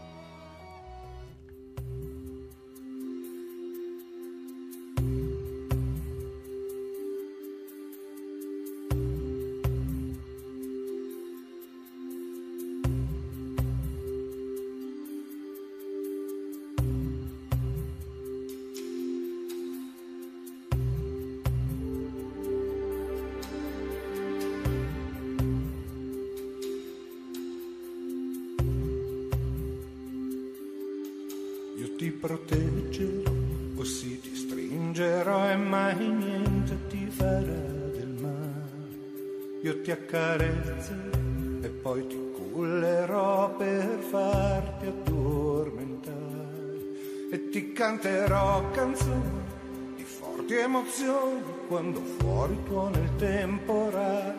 [51.71, 54.35] quando fuori tuona il temporale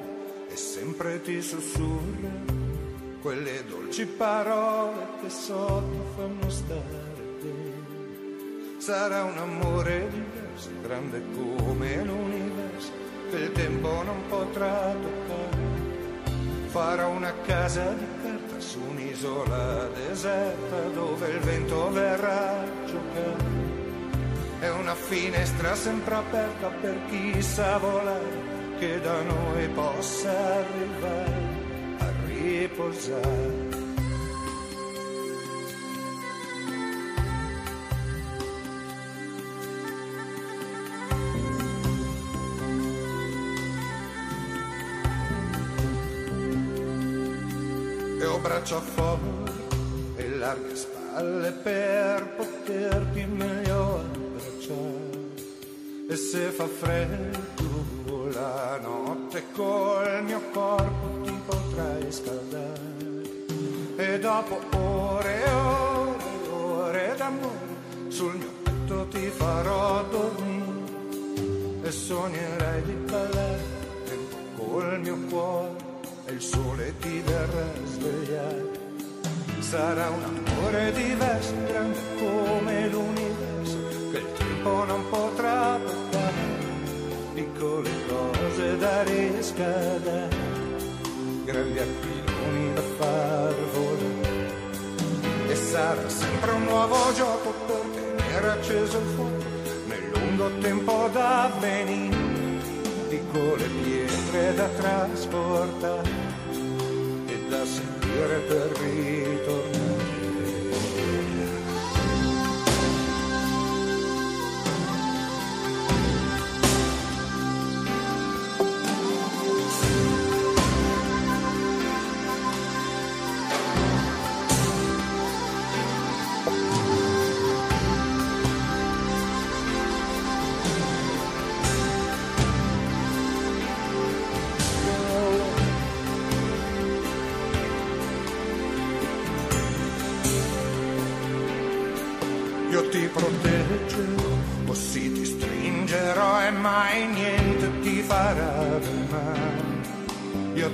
[0.51, 2.29] e sempre ti sussurra
[3.23, 8.77] quelle dolci parole che so ti fanno stare bene.
[8.77, 12.93] Sarà un amore diverso, grande come l'universo,
[13.31, 15.71] che il tempo non potrà toccare.
[16.67, 23.62] Farò una casa di carta su un'isola deserta dove il vento verrà a giocare.
[24.63, 31.35] È una finestra sempre aperta per chi sa volare, che da noi possa arrivare
[31.99, 33.71] a riposare.
[48.21, 49.51] e ho braccia forti
[50.19, 53.72] e larghe spalle per poterti meglio.
[56.13, 63.23] E se fa freddo la notte col mio corpo ti potrai scaldare.
[63.97, 71.91] E dopo ore e ore e ore d'amore sul mio petto ti farò dormire e
[71.91, 73.65] sognerai di ballare
[74.57, 75.77] col mio cuore
[76.27, 78.71] e il sole ti verrà a svegliare.
[79.61, 86.02] Sarà un amore diverso, grande come l'universo, che il tempo non potrà
[87.63, 87.83] toccare.
[87.83, 90.29] Piccole cose da riscaldare,
[91.45, 94.51] grandi aquiloni da far volare.
[95.49, 99.45] E sarà sempre un nuovo gioco per tenere acceso il fuoco
[99.87, 102.21] nel lungo tempo da venire
[103.09, 106.11] piccole pietre da trasportare
[107.27, 109.92] e da sentire per ritornare.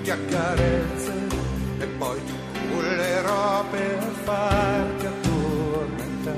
[0.08, 1.36] Ti accarezzerò
[1.80, 2.32] e poi ti
[2.70, 6.36] cullerò per farti addormentare.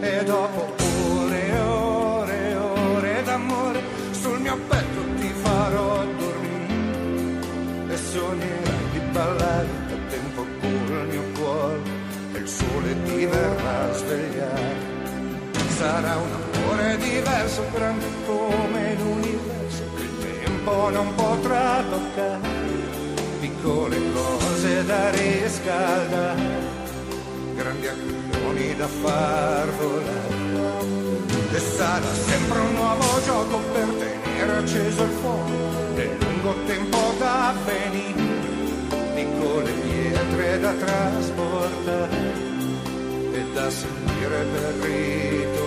[0.00, 0.74] E dopo
[1.20, 3.80] ore e ore e ore d'amore
[4.10, 11.80] sul mio petto ti farò dormire e sognerai di ballare a tempo col mio cuore
[12.32, 14.90] e il sole ti verrà a svegliare.
[15.78, 17.82] Sarà un amore diverso, che il
[20.90, 22.60] non potrà toccare.
[23.40, 26.42] Piccole cose da riscaldare,
[27.56, 30.40] grandi aquiloni da far volare.
[31.52, 35.50] E sarà sempre un nuovo gioco per tenere acceso il fuoco
[35.94, 38.22] nel lungo tempo da venire
[39.14, 42.18] piccole pietre da trasportare
[43.32, 45.61] e da sentire per ritornare.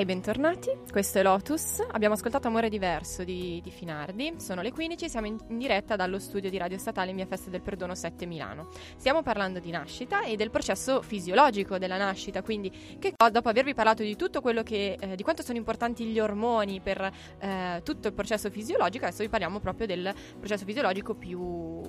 [0.00, 0.70] Ok, bentornati.
[0.90, 1.84] Questo è Lotus.
[1.90, 4.32] Abbiamo ascoltato Amore Diverso di, di Finardi.
[4.38, 7.50] Sono le 15, siamo in, in diretta dallo studio di Radio Statale in via Festa
[7.50, 8.70] del Perdono 7 Milano.
[8.96, 14.02] Stiamo parlando di nascita e del processo fisiologico della nascita, quindi che dopo avervi parlato
[14.02, 18.14] di tutto quello che, eh, di quanto sono importanti gli ormoni per eh, tutto il
[18.14, 21.82] processo fisiologico, adesso vi parliamo proprio del processo fisiologico più,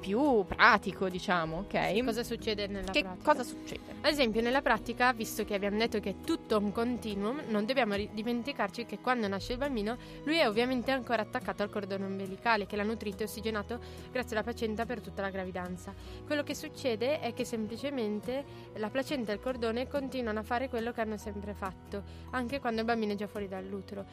[0.00, 2.04] più pratico, diciamo, ok?
[2.04, 3.32] Cosa succede nella che pratica?
[3.32, 3.80] cosa succede?
[4.00, 7.96] Ad esempio, nella pratica, visto che abbiamo detto che è tutto un continuum, non dobbiamo
[7.96, 12.76] dimenticarci che quando nasce il bambino, lui è ovviamente ancora attaccato al cordone ombelicale che
[12.76, 13.78] l'ha nutrito e ossigenato
[14.10, 15.94] grazie alla placenta per tutta la gravidanza.
[16.26, 20.92] Quello che succede è che semplicemente la placenta e il cordone continuano a fare quello
[20.92, 24.04] che hanno sempre fatto, anche quando il bambino è già fuori dall'utero.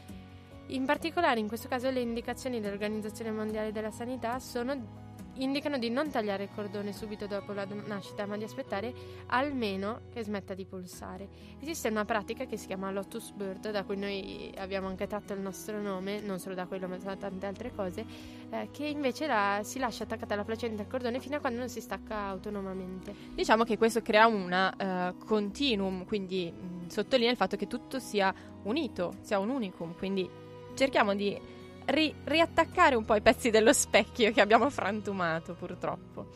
[0.68, 6.10] In particolare, in questo caso, le indicazioni dell'Organizzazione Mondiale della Sanità sono indicano di non
[6.10, 8.94] tagliare il cordone subito dopo la nascita, ma di aspettare
[9.28, 11.28] almeno che smetta di pulsare.
[11.60, 15.40] Esiste una pratica che si chiama Lotus Bird, da cui noi abbiamo anche tratto il
[15.40, 18.06] nostro nome, non solo da quello, ma da tante altre cose,
[18.50, 21.70] eh, che invece la- si lascia attaccata alla placenta al cordone fino a quando non
[21.70, 23.14] si stacca autonomamente.
[23.34, 28.34] Diciamo che questo crea una eh, continuum, quindi mh, sottolinea il fatto che tutto sia
[28.64, 30.30] unito, sia un unicum, quindi
[30.74, 36.28] cerchiamo di ri- riattaccare un po' i pezzi dello specchio che abbiamo frantumato purtroppo.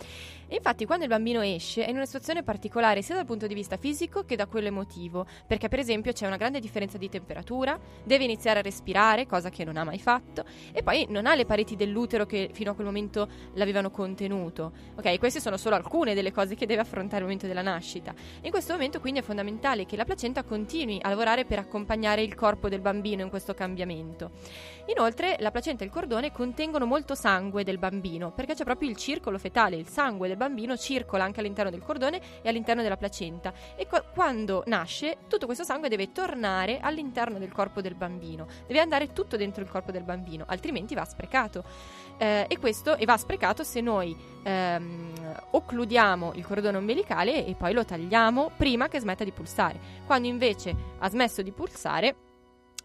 [0.48, 3.54] E infatti quando il bambino esce è in una situazione particolare sia dal punto di
[3.54, 7.80] vista fisico che da quello emotivo, perché per esempio c'è una grande differenza di temperatura,
[8.04, 11.46] deve iniziare a respirare, cosa che non ha mai fatto, e poi non ha le
[11.46, 14.72] pareti dell'utero che fino a quel momento l'avevano contenuto.
[14.96, 18.14] Ok, queste sono solo alcune delle cose che deve affrontare al momento della nascita.
[18.42, 22.36] In questo momento quindi è fondamentale che la placenta continui a lavorare per accompagnare il
[22.36, 24.32] corpo del bambino in questo cambiamento.
[24.88, 28.96] Inoltre la placenta e il cordone contengono molto sangue del bambino, perché c'è proprio il
[28.96, 33.54] circolo fetale, il sangue del bambino circola anche all'interno del cordone e all'interno della placenta
[33.76, 38.80] e qu- quando nasce tutto questo sangue deve tornare all'interno del corpo del bambino, deve
[38.80, 41.64] andare tutto dentro il corpo del bambino, altrimenti va sprecato.
[42.18, 45.12] Eh, e questo e va sprecato se noi ehm,
[45.52, 49.80] occludiamo il cordone ombelicale e poi lo tagliamo prima che smetta di pulsare.
[50.06, 52.16] Quando invece ha smesso di pulsare,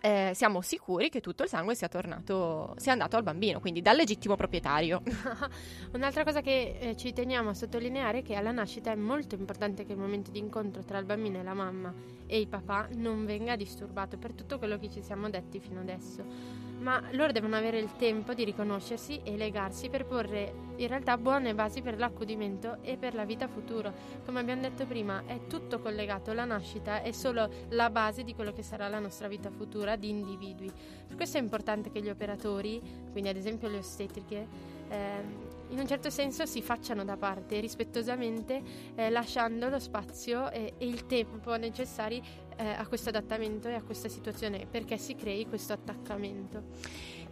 [0.00, 3.96] eh, siamo sicuri che tutto il sangue sia tornato, sia andato al bambino, quindi dal
[3.96, 5.02] legittimo proprietario.
[5.92, 9.84] Un'altra cosa che eh, ci teniamo a sottolineare è che alla nascita è molto importante
[9.84, 11.92] che il momento di incontro tra il bambino e la mamma
[12.26, 16.69] e il papà non venga disturbato per tutto quello che ci siamo detti fino adesso.
[16.80, 21.54] Ma loro devono avere il tempo di riconoscersi e legarsi per porre in realtà buone
[21.54, 23.92] basi per l'accudimento e per la vita futura.
[24.24, 28.52] Come abbiamo detto prima, è tutto collegato, la nascita è solo la base di quello
[28.52, 30.72] che sarà la nostra vita futura di individui.
[31.06, 32.80] Per questo è importante che gli operatori,
[33.12, 34.46] quindi ad esempio le ostetriche,
[34.88, 38.62] ehm, in un certo senso si facciano da parte rispettosamente,
[38.94, 42.22] eh, lasciando lo spazio e, e il tempo necessari
[42.56, 46.62] eh, a questo adattamento e a questa situazione perché si crei questo attaccamento.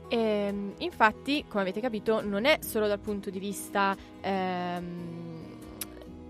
[0.08, 5.58] Ehm, infatti, come avete capito, non è solo dal punto di vista ehm,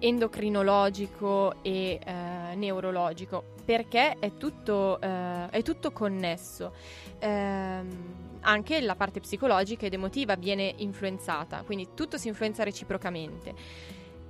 [0.00, 6.72] endocrinologico e eh, neurologico, perché è tutto, eh, è tutto connesso.
[7.20, 13.54] Ehm, anche la parte psicologica ed emotiva viene influenzata, quindi tutto si influenza reciprocamente.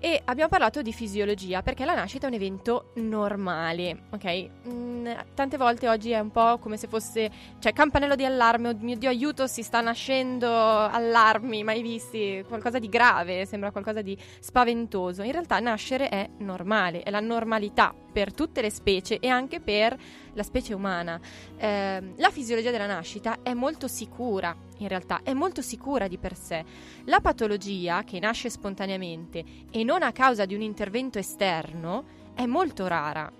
[0.00, 4.50] E abbiamo parlato di fisiologia perché la nascita è un evento normale, ok?
[4.68, 7.28] Mm, tante volte oggi è un po' come se fosse,
[7.58, 12.78] cioè campanello di allarme, oh mio Dio aiuto, si sta nascendo, allarmi mai visti, qualcosa
[12.78, 15.22] di grave, sembra qualcosa di spaventoso.
[15.22, 19.96] In realtà nascere è normale, è la normalità per tutte le specie e anche per
[20.34, 21.20] la specie umana.
[21.56, 26.36] Eh, la fisiologia della nascita è molto sicura, in realtà, è molto sicura di per
[26.36, 26.64] sé.
[27.04, 32.04] La patologia, che nasce spontaneamente e non a causa di un intervento esterno,
[32.34, 33.32] è molto rara.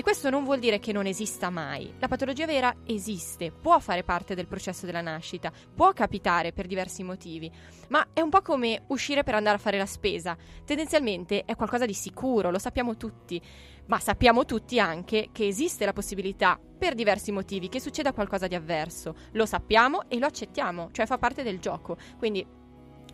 [0.00, 1.92] E questo non vuol dire che non esista mai.
[1.98, 7.02] La patologia vera esiste, può fare parte del processo della nascita, può capitare per diversi
[7.02, 7.52] motivi,
[7.88, 10.34] ma è un po' come uscire per andare a fare la spesa.
[10.64, 13.42] Tendenzialmente è qualcosa di sicuro, lo sappiamo tutti,
[13.90, 18.54] ma sappiamo tutti anche che esiste la possibilità, per diversi motivi, che succeda qualcosa di
[18.54, 19.16] avverso.
[19.32, 21.96] Lo sappiamo e lo accettiamo, cioè fa parte del gioco.
[22.16, 22.46] Quindi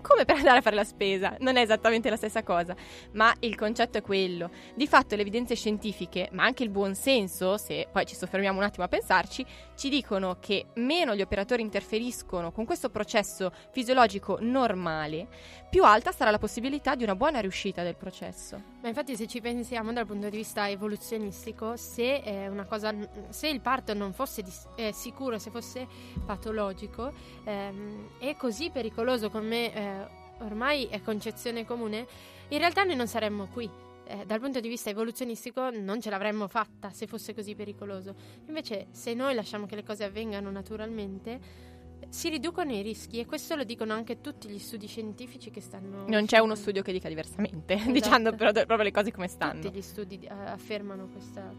[0.02, 2.76] come per andare a fare la spesa, non è esattamente la stessa cosa,
[3.12, 4.50] ma il concetto è quello.
[4.74, 8.64] Di fatto le evidenze scientifiche, ma anche il buon senso, se poi ci soffermiamo un
[8.64, 15.26] attimo a pensarci, ci dicono che meno gli operatori interferiscono con questo processo fisiologico normale,
[15.68, 18.74] più alta sarà la possibilità di una buona riuscita del processo.
[18.86, 22.94] Ma infatti se ci pensiamo dal punto di vista evoluzionistico, se, eh, cosa,
[23.30, 25.88] se il parto non fosse dis- eh, sicuro, se fosse
[26.24, 27.12] patologico
[27.42, 30.06] ehm, e così pericoloso come eh,
[30.38, 32.06] ormai è concezione comune,
[32.46, 33.68] in realtà noi non saremmo qui.
[34.08, 38.14] eh, dal punto di vista evoluzionistico non ce l'avremmo fatta se fosse così pericoloso.
[38.46, 41.65] Invece, se noi lasciamo che le cose avvengano naturalmente,
[42.08, 46.04] si riducono i rischi e questo lo dicono anche tutti gli studi scientifici che stanno...
[46.06, 49.60] Non c'è uno studio che dica diversamente, dicendo però proprio le cose come stanno.
[49.60, 51.52] Tutti gli studi eh, affermano questa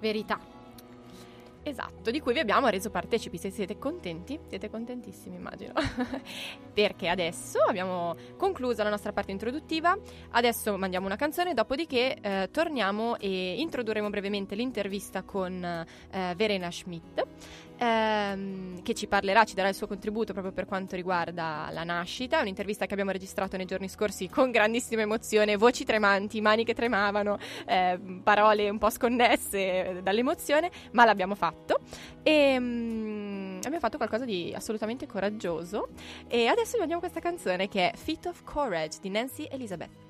[0.00, 0.56] verità.
[1.66, 3.38] Esatto, di cui vi abbiamo reso partecipi.
[3.38, 5.72] Se siete contenti, siete contentissimi, immagino.
[6.72, 9.98] Perché adesso abbiamo concluso la nostra parte introduttiva.
[10.30, 17.26] Adesso mandiamo una canzone, dopodiché eh, torniamo e introdurremo brevemente l'intervista con eh, Verena Schmidt.
[17.78, 22.38] Ehm, che ci parlerà, ci darà il suo contributo proprio per quanto riguarda la nascita.
[22.38, 26.74] È un'intervista che abbiamo registrato nei giorni scorsi con grandissima emozione, voci tremanti, mani che
[26.74, 31.80] tremavano, eh, parole un po' sconnesse dall'emozione, ma l'abbiamo fatto.
[32.22, 35.88] E mm, abbiamo fatto qualcosa di assolutamente coraggioso.
[36.28, 40.05] E adesso vi mandiamo questa canzone che è Feet of Courage di Nancy Elizabeth.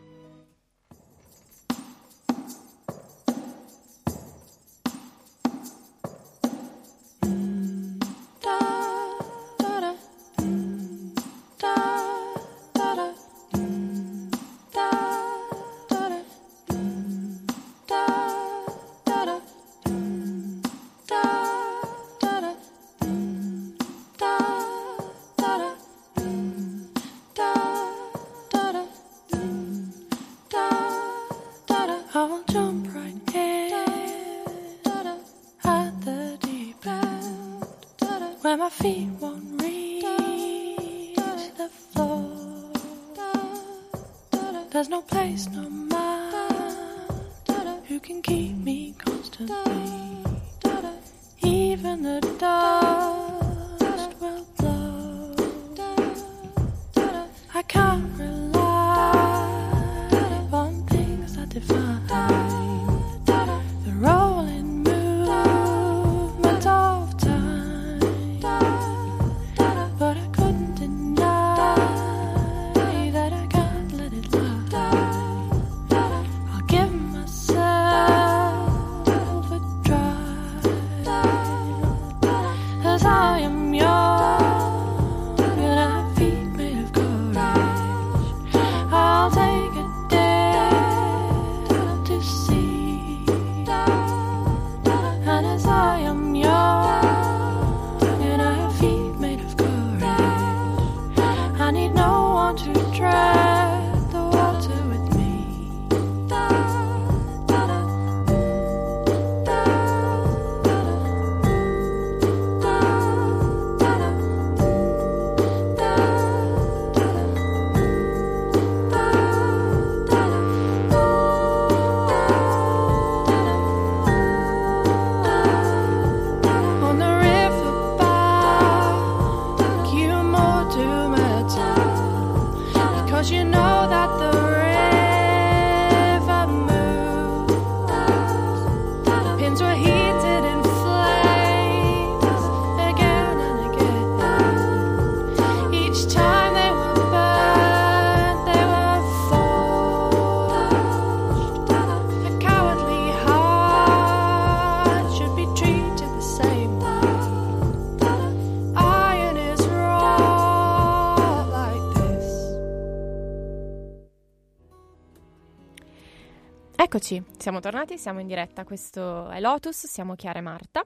[166.96, 170.82] Eccoci, siamo tornati, siamo in diretta, questo è Lotus, siamo Chiara e Marta.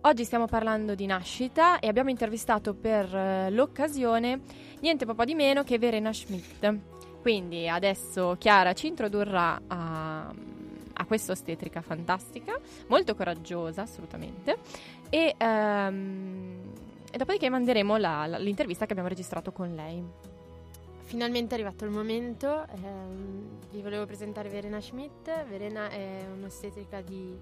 [0.00, 4.40] Oggi stiamo parlando di nascita e abbiamo intervistato per eh, l'occasione
[4.80, 6.78] niente po' di meno che Verena Schmidt.
[7.22, 10.34] Quindi adesso Chiara ci introdurrà a,
[10.94, 14.58] a questa ostetrica fantastica, molto coraggiosa assolutamente,
[15.10, 16.72] e, ehm,
[17.08, 20.02] e dopodiché manderemo la- la- l'intervista che abbiamo registrato con lei.
[21.06, 25.44] Finalmente è arrivato il momento, ehm, vi volevo presentare Verena Schmidt.
[25.46, 27.32] Verena è un'ostetrica di,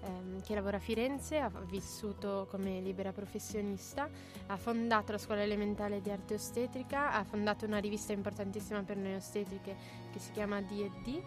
[0.00, 4.10] ehm, che lavora a Firenze, ha vissuto come libera professionista,
[4.46, 9.14] ha fondato la scuola elementare di arte ostetrica, ha fondato una rivista importantissima per noi
[9.14, 9.76] ostetriche
[10.10, 11.22] che si chiama D&D.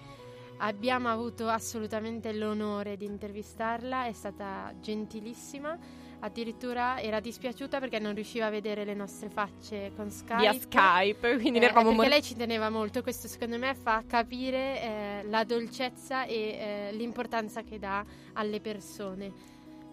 [0.58, 5.80] Abbiamo avuto assolutamente l'onore di intervistarla, è stata gentilissima,
[6.26, 10.42] addirittura era dispiaciuta perché non riusciva a vedere le nostre facce con Skype.
[10.42, 12.10] Via Skype, quindi ne Eh, eravamo molto...
[12.10, 17.64] lei ci teneva molto, questo secondo me fa capire eh, la dolcezza e eh, l'importanza
[17.64, 18.04] che dà
[18.34, 19.32] alle persone.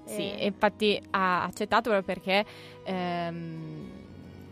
[0.05, 2.45] Sì, Eh, infatti ha accettato proprio perché
[2.85, 3.91] ehm,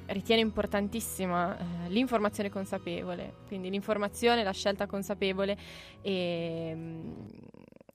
[0.07, 5.57] ritiene importantissima eh, l'informazione consapevole, quindi l'informazione, la scelta consapevole
[6.03, 7.11] e mm,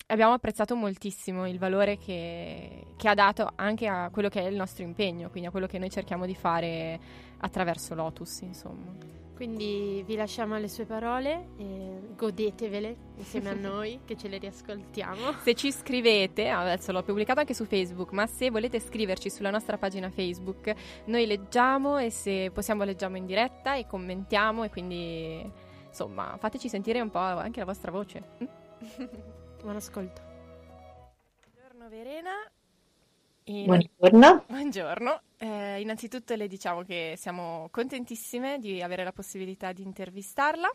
[0.08, 4.56] abbiamo apprezzato moltissimo il valore che, che ha dato anche a quello che è il
[4.56, 7.00] nostro impegno, quindi a quello che noi cerchiamo di fare
[7.40, 9.24] attraverso Lotus, insomma.
[9.36, 15.34] Quindi vi lasciamo alle sue parole, e godetevele insieme a noi che ce le riascoltiamo.
[15.42, 19.78] Se ci scrivete, adesso l'ho pubblicato anche su Facebook, ma se volete scriverci sulla nostra
[19.78, 20.74] pagina Facebook,
[21.06, 25.52] noi leggiamo e se possiamo leggiamo in diretta e commentiamo e quindi
[25.86, 28.24] insomma fateci sentire un po' anche la vostra voce.
[29.66, 30.22] Buon ascolto.
[31.42, 32.34] Buongiorno Verena.
[33.46, 34.46] In- Buongiorno.
[34.48, 35.22] Buongiorno.
[35.38, 40.72] Eh, innanzitutto le diciamo che siamo contentissime di avere la possibilità di intervistarla.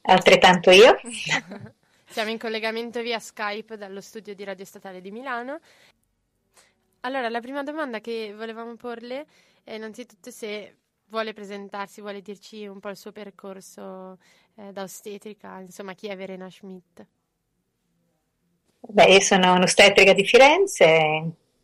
[0.00, 0.98] Altrettanto io.
[2.10, 5.60] Siamo in collegamento via Skype dallo studio di Radio Statale di Milano.
[7.02, 9.26] Allora, la prima domanda che volevamo porle
[9.62, 10.76] è innanzitutto se
[11.06, 14.18] vuole presentarsi, vuole dirci un po' il suo percorso
[14.56, 17.06] eh, da ostetrica, insomma, chi è Verena Schmidt?
[18.88, 20.84] Beh, io sono un'ostetrica di Firenze,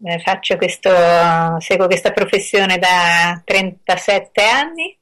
[0.04, 0.90] eh, questo,
[1.60, 4.98] seguo questa professione da 37 anni,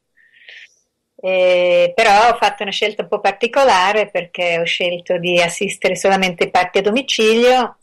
[1.16, 6.44] eh, però ho fatto una scelta un po' particolare perché ho scelto di assistere solamente
[6.44, 7.78] i parti a domicilio,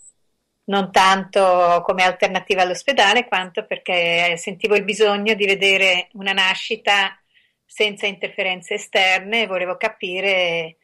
[0.66, 7.20] non tanto come alternativa all'ospedale, quanto perché sentivo il bisogno di vedere una nascita
[7.66, 10.78] senza interferenze esterne e volevo capire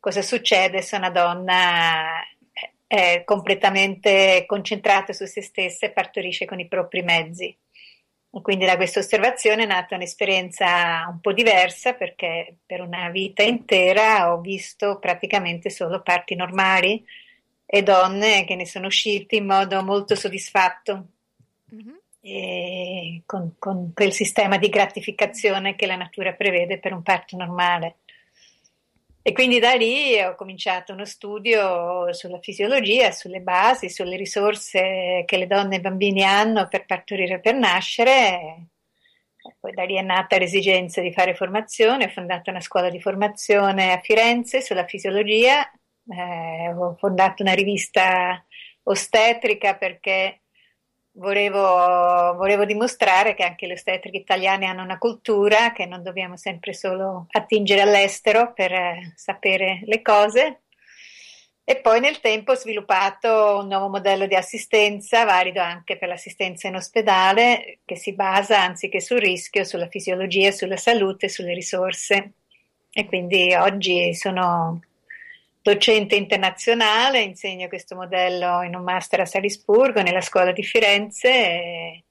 [0.00, 2.20] cosa succede se una donna
[2.86, 7.44] è completamente concentrata su se stessa e partorisce con i propri mezzi.
[7.44, 13.42] E quindi da questa osservazione è nata un'esperienza un po' diversa perché per una vita
[13.42, 17.04] intera ho visto praticamente solo parti normali
[17.64, 21.06] e donne che ne sono uscite in modo molto soddisfatto
[22.26, 27.98] e con, con quel sistema di gratificazione che la natura prevede per un parto normale.
[29.28, 35.36] E quindi da lì ho cominciato uno studio sulla fisiologia, sulle basi, sulle risorse che
[35.36, 38.68] le donne e i bambini hanno per partorire e per nascere.
[39.58, 43.90] Poi da lì è nata l'esigenza di fare formazione, ho fondato una scuola di formazione
[43.92, 45.68] a Firenze sulla fisiologia,
[46.08, 48.46] eh, ho fondato una rivista
[48.84, 50.42] ostetrica perché
[51.16, 56.72] volevo, volevo dimostrare che anche le ostetriche italiane hanno una cultura, che non dobbiamo sempre
[56.72, 60.60] solo attingere all'estero per eh, sapere le cose.
[61.68, 66.68] E poi nel tempo ho sviluppato un nuovo modello di assistenza, valido anche per l'assistenza
[66.68, 72.32] in ospedale, che si basa anziché sul rischio, sulla fisiologia, sulla salute, sulle risorse.
[72.92, 74.80] E quindi oggi sono
[75.66, 82.04] docente internazionale, insegno questo modello in un master a Salisburgo, nella scuola di Firenze e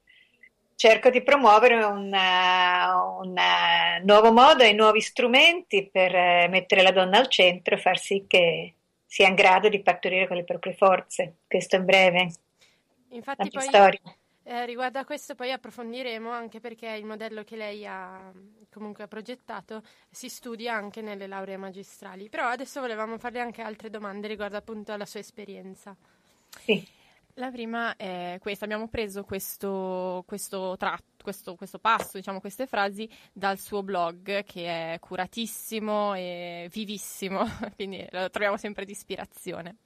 [0.76, 3.34] cerco di promuovere un, un
[4.03, 8.26] nuovo modo e nuovi strumenti per eh, mettere la donna al centro e far sì
[8.28, 8.74] che
[9.06, 11.36] sia in grado di partorire con le proprie forze.
[11.47, 12.34] Questo è breve.
[13.12, 14.01] Infatti poi storia.
[14.47, 18.31] Eh, riguardo a questo poi approfondiremo anche perché il modello che lei ha
[18.69, 22.29] comunque ha progettato si studia anche nelle lauree magistrali.
[22.29, 25.95] Però adesso volevamo farle anche altre domande riguardo appunto alla sua esperienza.
[26.59, 26.87] Sì.
[27.37, 33.09] La prima è questa, abbiamo preso questo, questo tratto, questo, questo passo, diciamo queste frasi
[33.33, 37.43] dal suo blog che è curatissimo e vivissimo,
[37.75, 39.77] quindi lo troviamo sempre di ispirazione.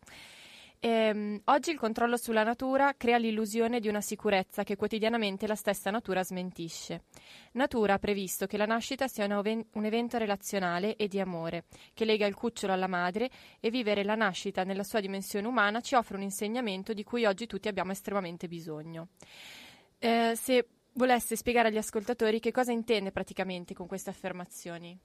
[0.82, 5.92] Ehm, oggi il controllo sulla natura crea l'illusione di una sicurezza che quotidianamente la stessa
[5.92, 7.04] natura smentisce.
[7.54, 12.26] Natura ha previsto che la nascita sia un, evento relazionale e di amore, che lega
[12.26, 16.24] il cucciolo alla madre e vivere la nascita nella sua dimensione umana ci offre un
[16.24, 19.10] insegnamento di cui oggi tutti abbiamo estremamente bisogno.
[20.00, 24.98] Eh, se volesse spiegare agli ascoltatori che cosa intende praticamente con queste affermazioni.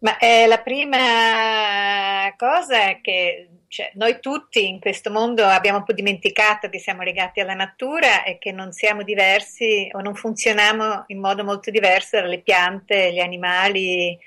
[0.00, 5.84] Ma eh, la prima cosa è che cioè, noi tutti in questo mondo abbiamo un
[5.84, 11.04] po' dimenticato che siamo legati alla natura e che non siamo diversi o non funzioniamo
[11.06, 14.18] in modo molto diverso dalle piante, gli animali,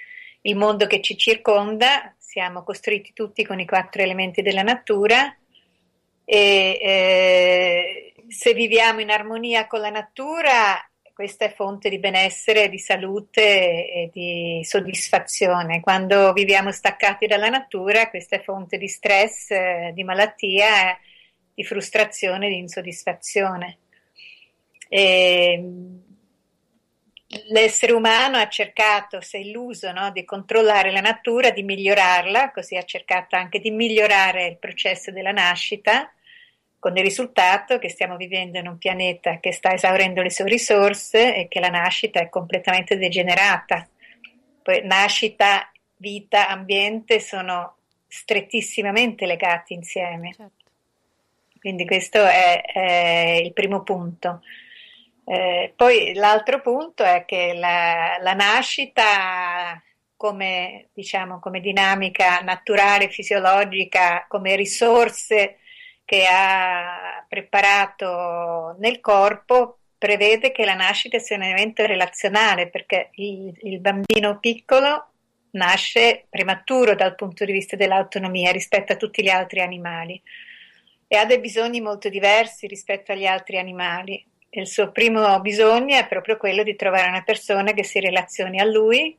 [0.43, 2.15] il mondo che ci circonda.
[2.17, 5.35] Siamo costruiti tutti con i quattro elementi della natura
[6.23, 12.79] e eh, se viviamo in armonia con la natura questa è fonte di benessere, di
[12.79, 15.79] salute e di soddisfazione.
[15.79, 20.97] Quando viviamo staccati dalla natura, questa è fonte di stress, eh, di malattia,
[21.53, 23.77] di frustrazione, di insoddisfazione.
[24.89, 25.63] E
[27.49, 32.75] l'essere umano ha cercato, si è illuso no, di controllare la natura, di migliorarla, così
[32.75, 36.11] ha cercato anche di migliorare il processo della nascita
[36.83, 41.33] con il risultato che stiamo vivendo in un pianeta che sta esaurendo le sue risorse
[41.33, 43.87] e che la nascita è completamente degenerata.
[44.61, 50.33] Poi nascita, vita, ambiente sono strettissimamente legati insieme.
[50.33, 50.71] Certo.
[51.57, 54.41] Quindi questo è, è il primo punto.
[55.23, 59.81] Eh, poi l'altro punto è che la, la nascita
[60.17, 65.59] come, diciamo, come dinamica naturale, fisiologica, come risorse
[66.13, 73.51] che ha preparato nel corpo, prevede che la nascita sia un evento relazionale, perché il,
[73.63, 75.07] il bambino piccolo
[75.53, 80.21] nasce prematuro dal punto di vista dell'autonomia rispetto a tutti gli altri animali
[81.07, 84.23] e ha dei bisogni molto diversi rispetto agli altri animali.
[84.51, 88.65] Il suo primo bisogno è proprio quello di trovare una persona che si relazioni a
[88.65, 89.17] lui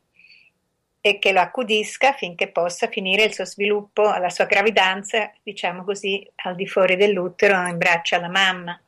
[1.06, 6.26] e che lo accudisca finché possa finire il suo sviluppo, la sua gravidanza, diciamo così,
[6.36, 8.80] al di fuori dell'utero in braccio alla mamma.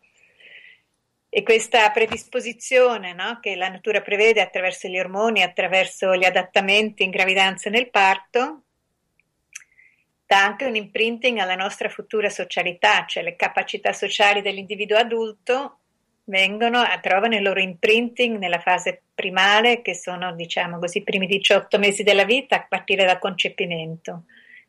[1.29, 7.11] E questa predisposizione no, che la natura prevede attraverso gli ormoni, attraverso gli adattamenti in
[7.11, 8.63] gravidanza e nel parto,
[10.25, 15.81] dà anche un imprinting alla nostra futura socialità, cioè le capacità sociali dell'individuo adulto
[16.27, 21.79] vengono, trovano il loro imprinting nella fase primale, che sono, diciamo così, i primi 18
[21.79, 24.25] mesi della vita a partire dal concepimento.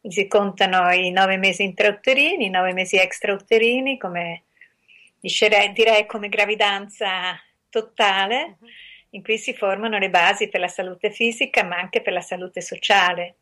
[0.08, 4.44] Si contano i 9 mesi intrauterini, i 9 mesi extrauterini, come
[5.20, 7.38] direi come gravidanza
[7.70, 8.58] totale,
[9.12, 12.62] in cui si formano le basi per la salute fisica, ma anche per la salute
[12.62, 13.36] sociale.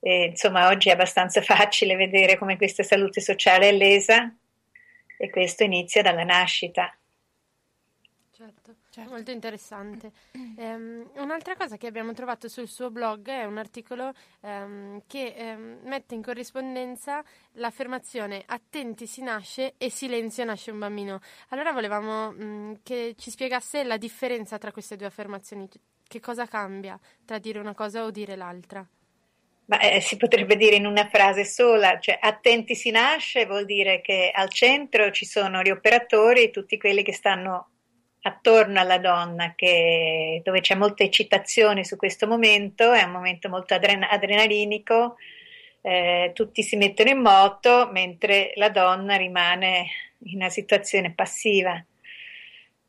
[0.00, 4.34] E, insomma, oggi è abbastanza facile vedere come questa salute sociale è lesa
[5.16, 6.97] e questo inizia dalla nascita.
[8.38, 8.76] Certo,
[9.10, 10.12] molto interessante.
[10.58, 14.12] Ehm, un'altra cosa che abbiamo trovato sul suo blog è un articolo
[14.42, 17.24] ehm, che ehm, mette in corrispondenza
[17.54, 21.20] l'affermazione attenti si nasce e silenzio nasce un bambino.
[21.48, 25.68] Allora volevamo mh, che ci spiegasse la differenza tra queste due affermazioni,
[26.06, 28.86] che cosa cambia tra dire una cosa o dire l'altra.
[29.64, 34.00] Ma eh, si potrebbe dire in una frase sola, cioè attenti si nasce vuol dire
[34.00, 37.70] che al centro ci sono gli operatori, tutti quelli che stanno
[38.22, 43.74] attorno alla donna, che, dove c'è molta eccitazione su questo momento, è un momento molto
[43.74, 45.16] adren- adrenalinico,
[45.80, 49.86] eh, tutti si mettono in moto mentre la donna rimane
[50.24, 51.82] in una situazione passiva.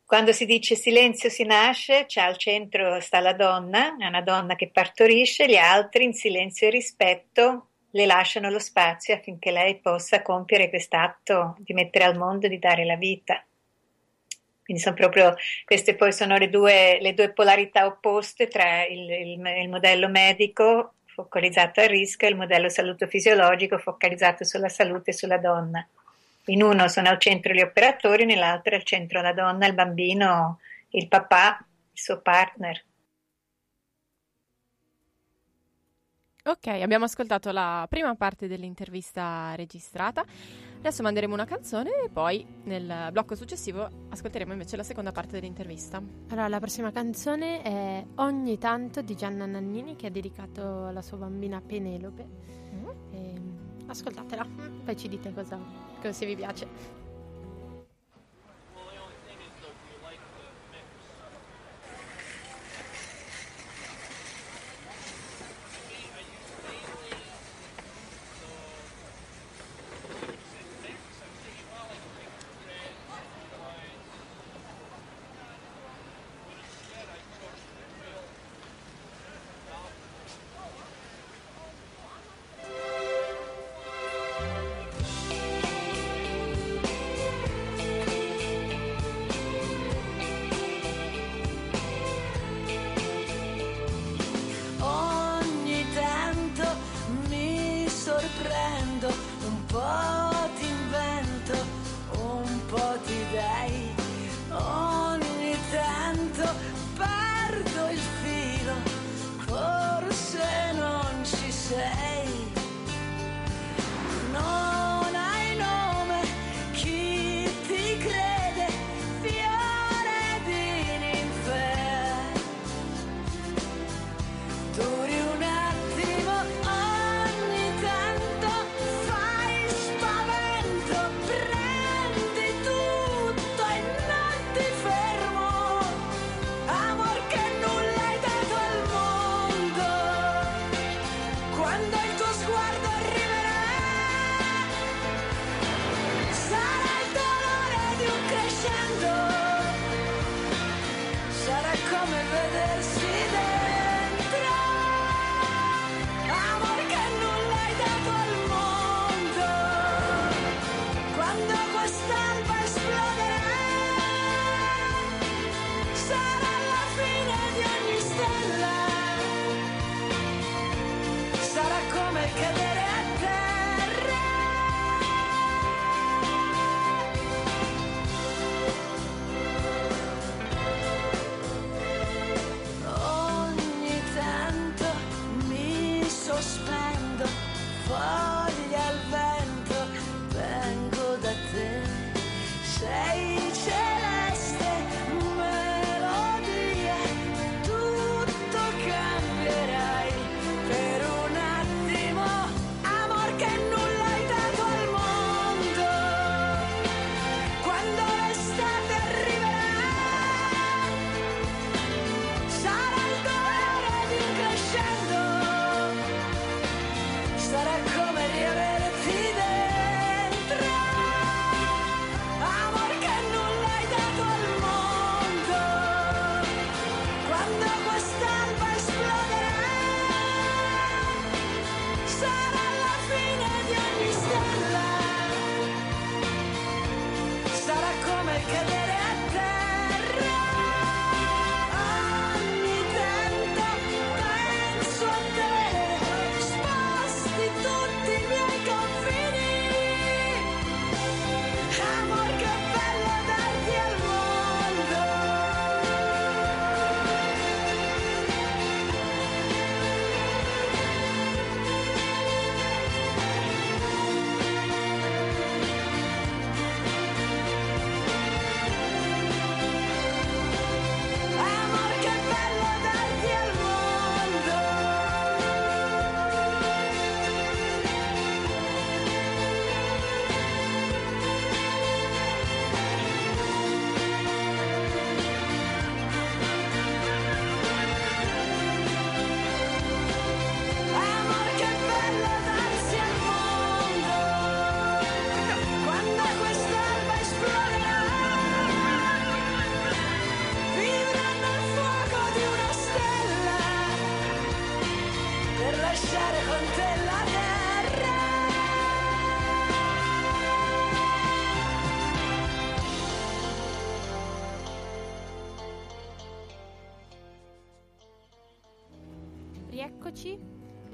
[0.06, 4.56] Quando si dice silenzio si nasce, c'è al centro sta la donna, è una donna
[4.56, 10.24] che partorisce, gli altri in silenzio e rispetto le lasciano lo spazio affinché lei possa
[10.24, 13.44] compiere quest'atto di mettere al mondo, di dare la vita.
[14.70, 15.34] Quindi sono proprio
[15.66, 20.94] queste poi sono le due, le due polarità opposte tra il, il, il, modello medico
[21.08, 25.84] focalizzato al rischio e il modello saluto-fisiologico focalizzato sulla salute e sulla donna.
[26.46, 30.60] In uno sono al centro gli operatori, nell'altro al centro la donna, il bambino,
[30.90, 31.58] il papà,
[31.92, 32.84] il suo partner.
[36.44, 40.24] Ok, abbiamo ascoltato la prima parte dell'intervista registrata.
[40.80, 46.02] Adesso manderemo una canzone e poi nel blocco successivo ascolteremo invece la seconda parte dell'intervista.
[46.30, 51.18] Allora, la prossima canzone è Ogni tanto di Gianna Nannini che ha dedicato alla sua
[51.18, 52.28] bambina Penelope.
[52.74, 52.88] Mm.
[53.12, 53.42] E,
[53.88, 54.48] ascoltatela,
[54.86, 55.60] poi ci dite cosa,
[55.98, 56.68] cosa se vi piace.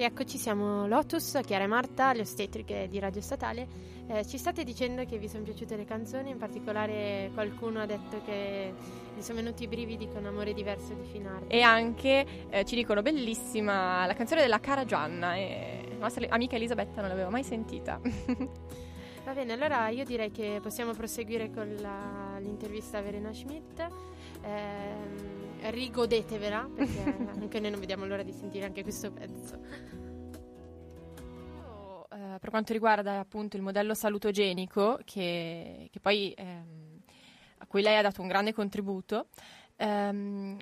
[0.07, 3.67] Rieccoci, siamo Lotus, Chiara e Marta, le ostetriche di Radio Statale.
[4.05, 8.21] Eh, ci state dicendo che vi sono piaciute le canzoni, in particolare qualcuno ha detto
[8.23, 8.71] che
[9.15, 11.47] gli sono venuti i brividi con Amore diverso di Finardi.
[11.47, 16.55] E anche eh, ci dicono bellissima la canzone della cara Gianna e la nostra amica
[16.55, 17.99] Elisabetta non l'aveva mai sentita.
[19.25, 23.87] Va bene, allora io direi che possiamo proseguire con la- l'intervista a Verena Schmidt.
[24.43, 25.34] Ehm,
[25.69, 27.01] rigodetevela, perché
[27.39, 29.59] anche noi non vediamo l'ora di sentire anche questo pezzo.
[32.15, 37.01] Eh, per quanto riguarda appunto il modello salutogenico, che, che poi ehm,
[37.57, 39.27] a cui lei ha dato un grande contributo,
[39.75, 40.57] ehm,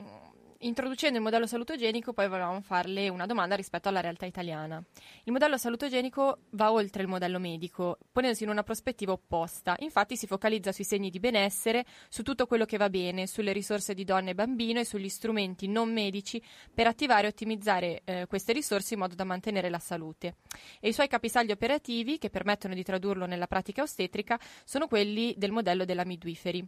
[0.64, 4.82] introducendo il modello salutogenico poi volevamo farle una domanda rispetto alla realtà italiana.
[5.24, 9.76] Il modello salutogenico va oltre il modello medico, ponendosi in una prospettiva opposta.
[9.80, 13.94] Infatti si focalizza sui segni di benessere, su tutto quello che va bene, sulle risorse
[13.94, 16.42] di donna e bambino e sugli strumenti non medici
[16.74, 20.36] per attivare e ottimizzare eh, queste risorse in modo da mantenere la salute.
[20.80, 25.52] E i suoi capisaldi operativi, che permettono di tradurlo nella pratica ostetrica, sono quelli del
[25.52, 26.66] modello della midwifery.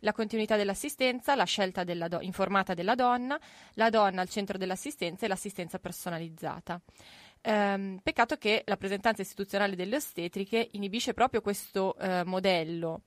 [0.00, 3.35] La continuità dell'assistenza, la scelta della do- informata della donna,
[3.74, 6.80] la donna al centro dell'assistenza e l'assistenza personalizzata.
[7.42, 13.02] Ehm, peccato che la presentanza istituzionale delle ostetriche inibisce proprio questo eh, modello,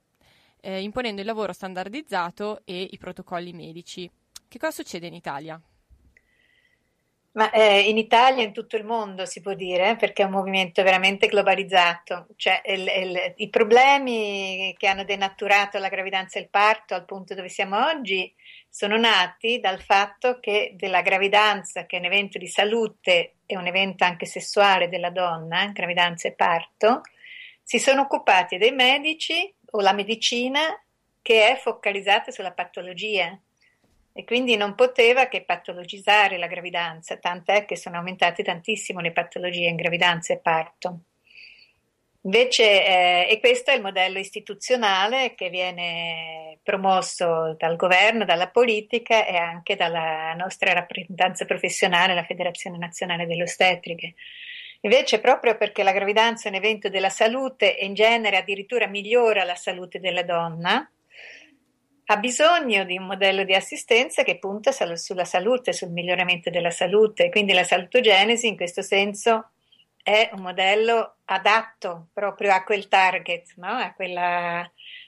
[0.61, 4.09] eh, imponendo il lavoro standardizzato e i protocolli medici.
[4.47, 5.61] Che cosa succede in Italia?
[7.31, 10.31] Ma eh, in Italia e in tutto il mondo si può dire, perché è un
[10.31, 12.27] movimento veramente globalizzato.
[12.35, 17.35] Cioè, il- il- i problemi che hanno denaturato la gravidanza e il parto al punto
[17.35, 18.33] dove siamo oggi
[18.67, 23.67] sono nati dal fatto che della gravidanza, che è un evento di salute e un
[23.67, 27.01] evento anche sessuale della donna, gravidanza e parto,
[27.63, 30.61] si sono occupati dei medici o la medicina
[31.21, 33.37] che è focalizzata sulla patologia
[34.19, 39.69] e quindi non poteva che patologizzare la gravidanza, tant'è che sono aumentate tantissimo le patologie
[39.69, 41.03] in gravidanza e parto.
[42.23, 49.25] Invece, eh, e questo è il modello istituzionale che viene promosso dal governo, dalla politica
[49.25, 54.15] e anche dalla nostra rappresentanza professionale, la Federazione Nazionale delle Ostetriche.
[54.81, 59.45] Invece, proprio perché la gravidanza è un evento della salute e in genere addirittura migliora
[59.45, 60.91] la salute della donna,
[62.11, 67.29] ha bisogno di un modello di assistenza che punta sulla salute, sul miglioramento della salute.
[67.29, 69.51] Quindi la salutogenesi in questo senso
[70.01, 73.67] è un modello adatto proprio a quel target, no?
[73.67, 74.59] a, quella,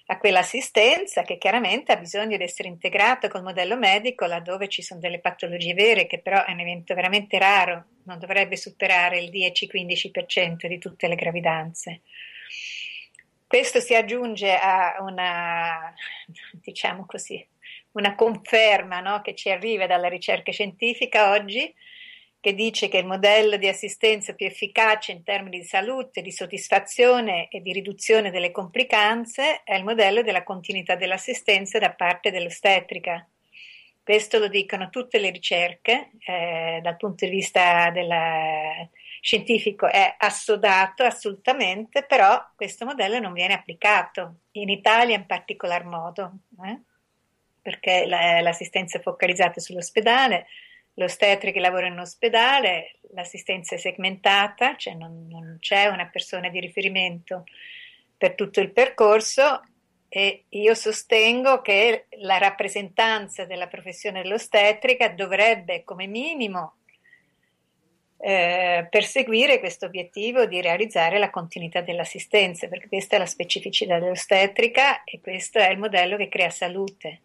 [0.06, 5.00] a quell'assistenza che chiaramente ha bisogno di essere integrato col modello medico laddove ci sono
[5.00, 10.68] delle patologie vere, che però è un evento veramente raro, non dovrebbe superare il 10-15%
[10.68, 12.02] di tutte le gravidanze.
[13.52, 15.94] Questo si aggiunge a una,
[16.64, 17.46] diciamo così,
[17.92, 21.76] una conferma no, che ci arriva dalla ricerca scientifica oggi,
[22.40, 27.50] che dice che il modello di assistenza più efficace in termini di salute, di soddisfazione
[27.50, 33.28] e di riduzione delle complicanze è il modello della continuità dell'assistenza da parte dell'ostetrica.
[34.02, 38.88] Questo lo dicono tutte le ricerche, eh, dal punto di vista della,
[39.22, 46.40] scientifico è assodato assolutamente, però questo modello non viene applicato in Italia in particolar modo,
[46.66, 46.82] eh?
[47.62, 50.48] perché la- l'assistenza è focalizzata sull'ospedale,
[50.96, 57.44] l'ostetrica lavora in ospedale, l'assistenza è segmentata, cioè non, non c'è una persona di riferimento
[58.18, 59.62] per tutto il percorso
[60.10, 66.78] e io sostengo che la rappresentanza della professione dell'ostetrica dovrebbe come minimo
[68.24, 75.04] eh, perseguire questo obiettivo di realizzare la continuità dell'assistenza, perché questa è la specificità dell'ostetrica
[75.04, 77.22] e questo è il modello che crea salute.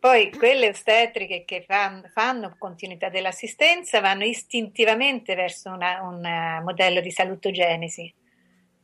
[0.00, 7.10] Poi quelle ostetriche che fan- fanno continuità dell'assistenza vanno istintivamente verso un eh, modello di
[7.10, 8.12] salutogenesi,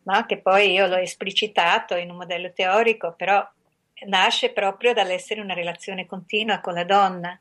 [0.02, 0.26] no?
[0.26, 3.44] che poi io l'ho esplicitato in un modello teorico, però
[4.06, 7.40] nasce proprio dall'essere una relazione continua con la donna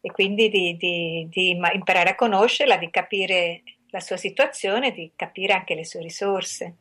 [0.00, 5.52] e quindi di, di- di imparare a conoscerla, di capire la sua situazione, di capire
[5.52, 6.74] anche le sue risorse.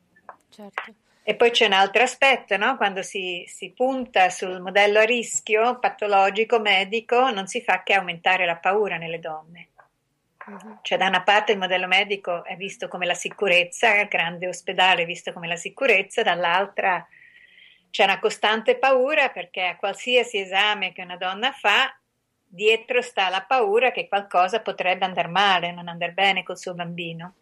[0.49, 0.93] Certo.
[1.23, 2.75] E poi c'è un altro aspetto, no?
[2.77, 8.45] Quando si, si punta sul modello a rischio patologico, medico, non si fa che aumentare
[8.45, 9.67] la paura nelle donne.
[10.81, 15.03] Cioè, da una parte il modello medico è visto come la sicurezza, il grande ospedale
[15.03, 17.05] è visto come la sicurezza, dall'altra
[17.91, 21.95] c'è una costante paura perché a qualsiasi esame che una donna fa,
[22.51, 27.35] dietro sta la paura che qualcosa potrebbe andare male, non andare bene col suo bambino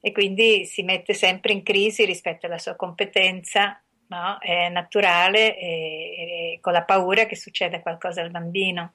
[0.00, 4.38] e quindi si mette sempre in crisi rispetto alla sua competenza no?
[4.38, 8.94] È naturale e, e con la paura che succeda qualcosa al bambino.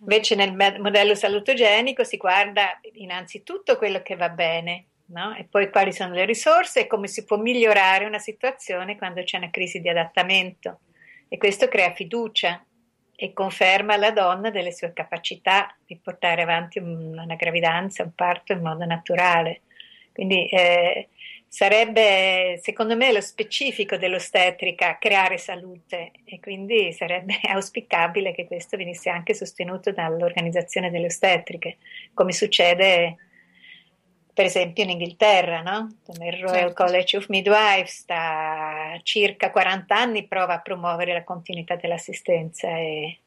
[0.00, 5.34] Invece nel modello salutogenico si guarda innanzitutto quello che va bene, no?
[5.34, 9.38] E poi quali sono le risorse e come si può migliorare una situazione quando c'è
[9.38, 10.80] una crisi di adattamento.
[11.28, 12.64] E questo crea fiducia
[13.16, 18.52] e conferma alla donna delle sue capacità di portare avanti un- una gravidanza, un parto
[18.52, 19.62] in modo naturale.
[20.12, 21.08] Quindi eh,
[21.48, 29.10] sarebbe, secondo me, lo specifico dell'ostetrica creare salute e quindi sarebbe auspicabile che questo venisse
[29.10, 31.78] anche sostenuto dall'organizzazione delle ostetriche,
[32.14, 33.16] come succede
[34.36, 35.96] per esempio in Inghilterra, no?
[36.08, 36.84] Il Royal Certo.
[36.84, 43.18] College of Midwives da circa 40 anni prova a promuovere la continuità dell'assistenza e,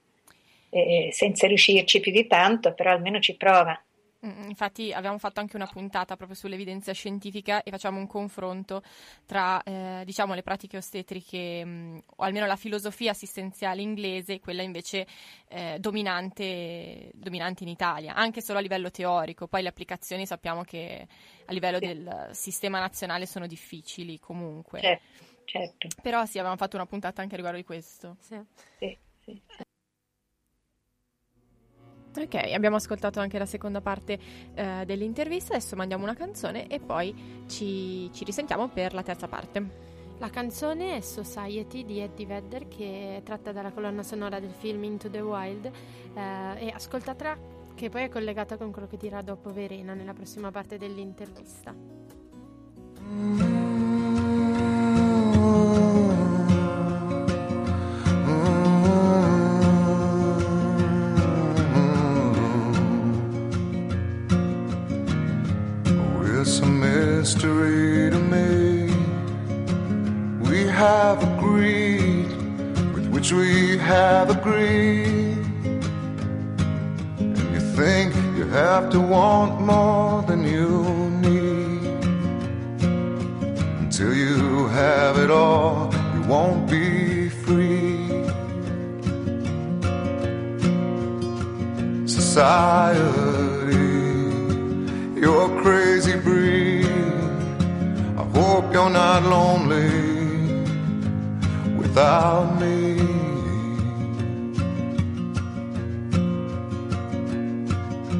[0.70, 3.82] e senza riuscirci più di tanto, però almeno ci prova.
[4.26, 8.82] Mm, Infatti abbiamo fatto anche una puntata proprio sull'evidenza scientifica e facciamo un confronto
[9.26, 14.62] tra eh, diciamo le pratiche ostetriche mh, o almeno la filosofia assistenziale inglese e quella
[14.62, 15.08] invece
[15.48, 19.48] eh, dominante, dominante in Italia, anche solo a livello teorico.
[19.48, 21.08] Poi le applicazioni sappiamo che
[21.46, 21.86] a livello Sì.
[21.86, 24.82] del sistema nazionale sono difficili comunque.
[24.82, 25.88] Certo, certo.
[26.02, 28.18] Però sì, avevamo fatto una puntata anche riguardo di questo.
[28.20, 28.38] Sì.
[28.80, 29.42] Sì, sì.
[32.16, 34.20] Ok, abbiamo ascoltato anche la seconda parte
[34.56, 39.88] eh, dell'intervista, adesso mandiamo una canzone e poi ci, ci risentiamo per la terza parte.
[40.18, 44.84] La canzone è Society di Eddie Vedder che è tratta dalla colonna sonora del film
[44.84, 47.38] Into the Wild eh, e ascoltatela
[47.74, 51.74] che poi è collegata con quello che dirà dopo Verena nella prossima parte dell'intervista.
[52.98, 53.59] Oh,
[67.20, 68.94] mystery to me.
[70.50, 72.30] We have agreed
[72.94, 75.38] with which we have agreed.
[77.20, 80.70] And you think you have to want more than you
[81.26, 82.04] need.
[83.84, 87.98] Until you have it all, you won't be free.
[92.20, 93.89] Society,
[95.22, 96.86] you're a crazy breed.
[98.18, 99.90] I hope you're not lonely
[101.78, 102.96] without me.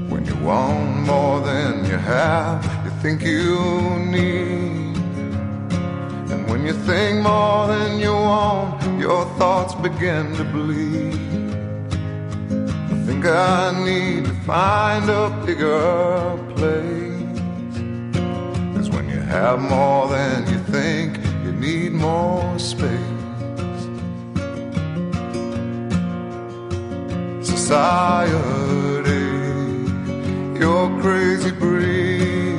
[0.10, 3.60] When you want more than you have, you think you
[4.16, 4.98] need.
[6.32, 11.49] And when you think more than you want, your thoughts begin to bleed.
[13.20, 17.40] I think I need to find a bigger place.
[18.78, 22.90] Cause when you have more than you think, you need more space.
[27.46, 28.32] Society,
[30.58, 32.56] you're crazy breed.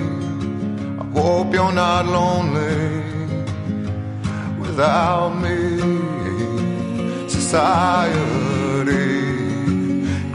[1.00, 3.02] I hope you're not lonely
[4.60, 5.78] without me.
[7.30, 8.59] Society,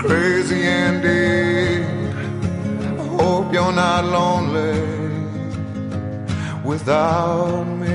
[0.08, 1.86] crazy indeed.
[3.00, 4.80] I hope you're not lonely
[6.64, 7.95] without me.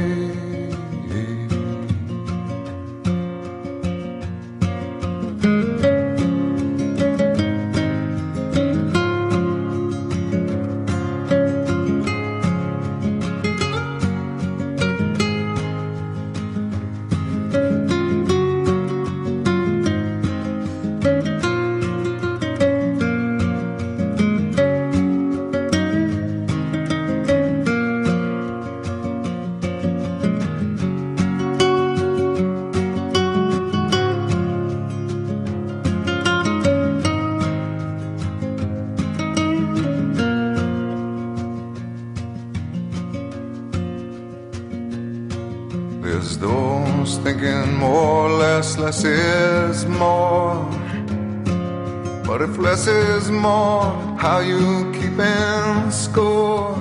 [54.40, 56.74] How you keeping score?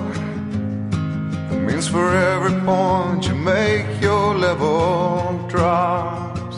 [1.52, 6.56] It means for every point you make, your level drops.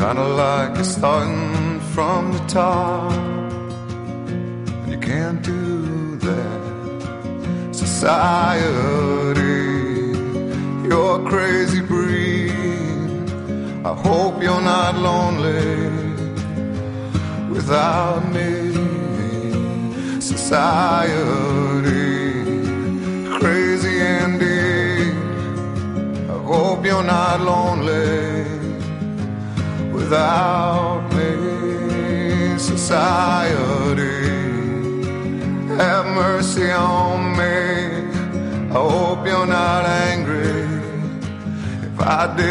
[0.00, 2.97] Kinda like you're starting from the top.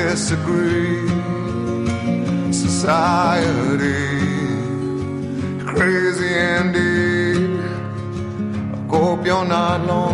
[0.10, 1.06] Disagree.
[2.52, 4.08] Society,
[5.72, 7.60] crazy indeed.
[8.74, 10.07] I hope you're not lonely.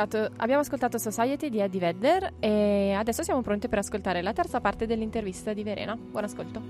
[0.00, 4.60] Ascoltato, abbiamo ascoltato Society di Eddie Vedder e adesso siamo pronti per ascoltare la terza
[4.60, 5.96] parte dell'intervista di Verena.
[5.96, 6.62] Buon ascolto.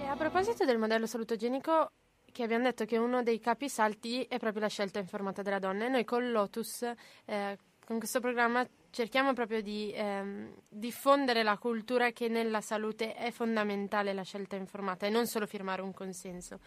[0.00, 1.88] E a proposito del modello salutogenico,
[2.30, 5.88] che abbiamo detto che uno dei capisalti è proprio la scelta informata della donna, e
[5.88, 6.82] noi con Lotus,
[7.24, 13.30] eh, con questo programma, cerchiamo proprio di ehm, diffondere la cultura che nella salute è
[13.30, 16.60] fondamentale la scelta informata e non solo firmare un consenso.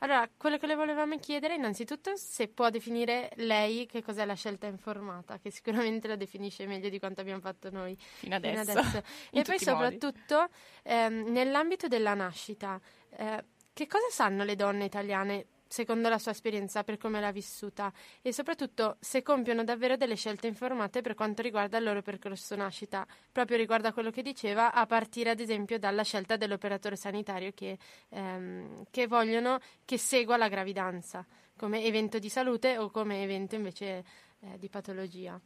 [0.00, 4.66] Allora, quello che le volevamo chiedere innanzitutto se può definire lei che cos'è la scelta
[4.66, 8.64] informata, che sicuramente la definisce meglio di quanto abbiamo fatto noi Fino adesso.
[8.64, 9.02] fino adesso.
[9.30, 10.48] E poi soprattutto
[10.82, 16.84] ehm, nell'ambito della nascita, eh, che cosa sanno le donne italiane secondo la sua esperienza
[16.84, 21.78] per come l'ha vissuta e soprattutto se compiono davvero delle scelte informate per quanto riguarda
[21.78, 26.02] il loro percorso nascita, proprio riguardo a quello che diceva, a partire ad esempio dalla
[26.02, 27.78] scelta dell'operatore sanitario che,
[28.10, 31.26] ehm, che vogliono che segua la gravidanza
[31.56, 34.04] come evento di salute o come evento invece
[34.40, 35.40] eh, di patologia.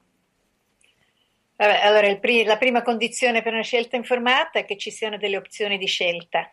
[1.57, 5.77] Allora, pri- la prima condizione per una scelta informata è che ci siano delle opzioni
[5.77, 6.51] di scelta.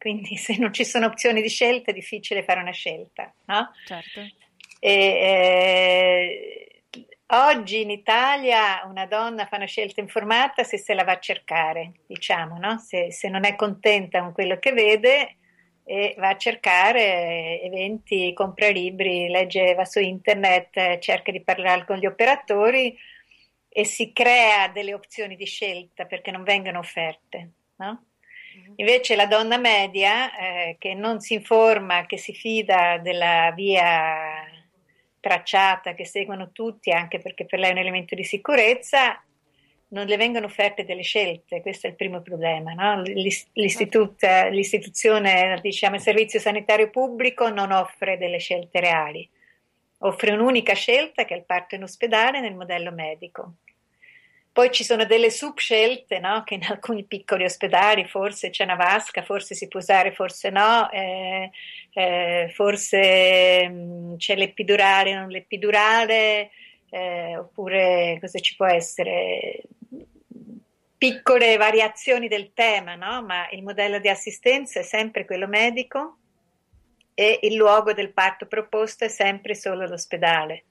[0.00, 3.70] Quindi, se non ci sono opzioni di scelta, è difficile fare una scelta, no?
[3.84, 4.20] Certo.
[4.80, 6.82] E, eh,
[7.26, 11.92] oggi in Italia una donna fa una scelta informata se se la va a cercare,
[12.06, 12.78] diciamo, no?
[12.78, 15.36] Se, se non è contenta con quello che vede
[15.84, 21.98] e va a cercare eventi, compra libri, legge, va su internet, cerca di parlare con
[21.98, 22.96] gli operatori
[23.68, 28.04] e si crea delle opzioni di scelta perché non vengono offerte, no?
[28.76, 34.46] Invece la donna media eh, che non si informa, che si fida della via
[35.20, 39.22] tracciata che seguono tutti, anche perché per lei è un elemento di sicurezza,
[39.88, 42.72] non le vengono offerte delle scelte, questo è il primo problema.
[42.72, 43.02] No?
[43.02, 49.28] L'istituzione, diciamo, il servizio sanitario pubblico non offre delle scelte reali,
[49.98, 53.56] offre un'unica scelta che è il parto in ospedale nel modello medico.
[54.52, 56.42] Poi ci sono delle subscelte, no?
[56.44, 60.90] che in alcuni piccoli ospedali forse c'è una vasca, forse si può usare, forse no,
[60.90, 61.50] eh,
[61.92, 66.50] eh, forse mh, c'è l'epidurale, non l'epidurale,
[66.90, 69.62] eh, oppure cosa ci può essere?
[70.98, 73.22] Piccole variazioni del tema, no?
[73.22, 76.16] ma il modello di assistenza è sempre quello medico
[77.14, 80.64] e il luogo del parto proposto è sempre solo l'ospedale.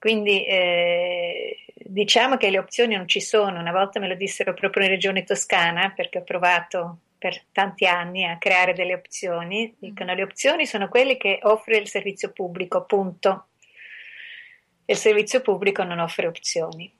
[0.00, 3.60] Quindi eh, diciamo che le opzioni non ci sono.
[3.60, 8.24] Una volta me lo dissero proprio in Regione Toscana, perché ho provato per tanti anni
[8.24, 9.74] a creare delle opzioni.
[9.78, 13.48] Dicono le opzioni sono quelle che offre il servizio pubblico, punto.
[14.86, 16.90] E il servizio pubblico non offre opzioni.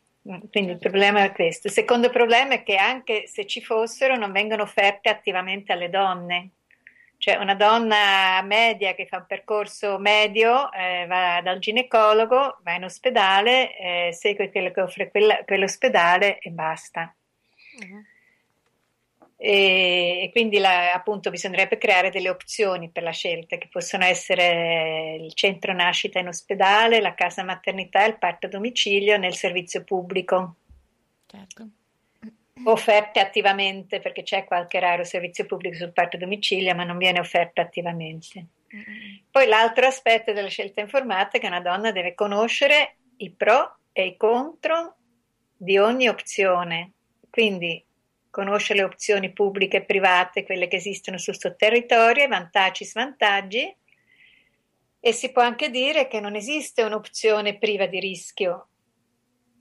[0.51, 1.69] Quindi il problema è questo.
[1.69, 6.51] Il secondo problema è che anche se ci fossero non vengono offerte attivamente alle donne.
[7.21, 12.85] Cioè una donna media che fa un percorso medio eh, va dal ginecologo, va in
[12.85, 17.15] ospedale, eh, segue quello che offre quella- quell'ospedale e basta.
[19.37, 25.17] E, e quindi la- appunto bisognerebbe creare delle opzioni per la scelta che possono essere
[25.21, 30.57] il centro nascita in ospedale, la casa maternità, il parto a domicilio nel servizio pubblico
[31.27, 31.69] Certo.
[32.65, 37.61] Offerte attivamente perché c'è qualche raro servizio pubblico sul parto domicilio, ma non viene offerto
[37.61, 38.47] attivamente.
[39.31, 44.07] Poi l'altro aspetto della scelta informata è che una donna deve conoscere i pro e
[44.07, 44.97] i contro
[45.57, 46.93] di ogni opzione,
[47.29, 47.85] quindi
[48.31, 52.87] conosce le opzioni pubbliche e private, quelle che esistono sul suo territorio, i vantaggi e
[52.87, 53.77] svantaggi,
[55.01, 58.70] e si può anche dire che non esiste un'opzione priva di rischio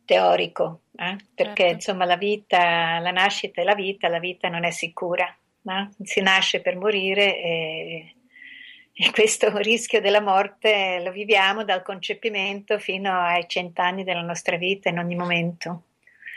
[0.09, 1.17] teorico, eh?
[1.35, 1.73] perché Certo.
[1.75, 5.31] insomma la vita, la nascita è la vita, la vita non è sicura,
[5.61, 5.91] no?
[6.01, 8.15] si nasce per morire e,
[8.91, 14.89] e questo rischio della morte lo viviamo dal concepimento fino ai cent'anni della nostra vita
[14.89, 15.83] in ogni momento.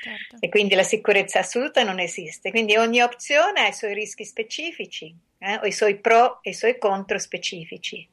[0.02, 0.36] Certo.
[0.38, 2.50] E quindi la sicurezza assoluta non esiste.
[2.50, 6.54] Quindi ogni opzione ha i suoi rischi specifici, eh, o i suoi pro e i
[6.54, 8.06] suoi contro specifici.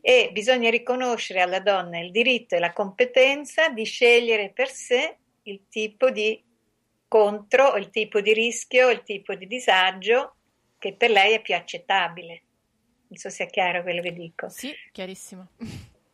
[0.00, 5.66] E bisogna riconoscere alla donna il diritto e la competenza di scegliere per sé il
[5.68, 6.42] tipo di
[7.08, 10.36] contro, il tipo di rischio, il tipo di disagio
[10.78, 12.42] che per lei è più accettabile.
[13.08, 14.48] Non so se è chiaro quello che dico.
[14.48, 15.48] Sì, chiarissimo.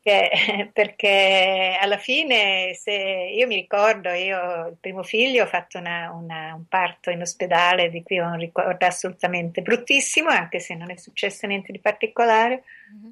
[0.04, 0.30] Che-
[0.74, 6.52] perché alla fine, se io mi ricordo, io il primo figlio ho fatto una- una-
[6.54, 10.96] un parto in ospedale di cui ho un ricordo assolutamente bruttissimo, anche se non è
[10.96, 12.64] successo niente di particolare,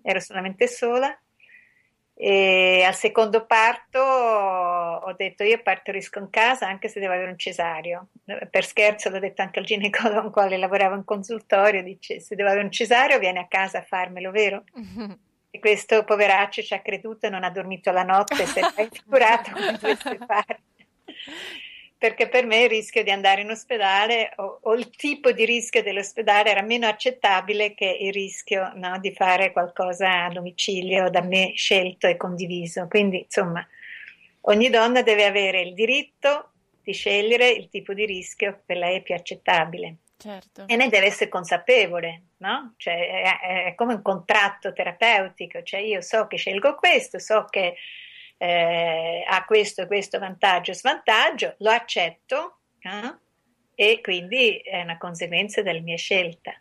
[0.02, 1.18] ero solamente sola.
[2.14, 7.38] E al secondo parto ho detto io partorisco in casa anche se devo avere un
[7.38, 8.08] cesareo.
[8.50, 12.50] Per scherzo l'ho detto anche al ginecologo con quale lavoravo in consultorio, dice se devo
[12.50, 14.64] avere un cesareo vieni a casa a farmelo, vero?
[15.54, 19.50] E questo poveraccio ci ha creduto e non ha dormito la notte, si è figurato
[19.50, 20.62] come dovesse fare.
[21.98, 25.82] Perché per me il rischio di andare in ospedale o, o il tipo di rischio
[25.82, 31.52] dell'ospedale era meno accettabile che il rischio no, di fare qualcosa a domicilio da me
[31.54, 32.88] scelto e condiviso.
[32.88, 33.64] Quindi, insomma,
[34.40, 36.52] ogni donna deve avere il diritto
[36.82, 40.68] di scegliere il tipo di rischio che per lei è più accettabile Certo.
[40.68, 42.74] e ne deve essere consapevole, no?
[42.76, 47.74] Cioè, è, è come un contratto terapeutico, cioè io so che scelgo questo, so che
[48.36, 53.14] eh, ha questo e questo vantaggio e svantaggio, lo accetto eh?
[53.74, 56.52] e quindi è una conseguenza della mia scelta.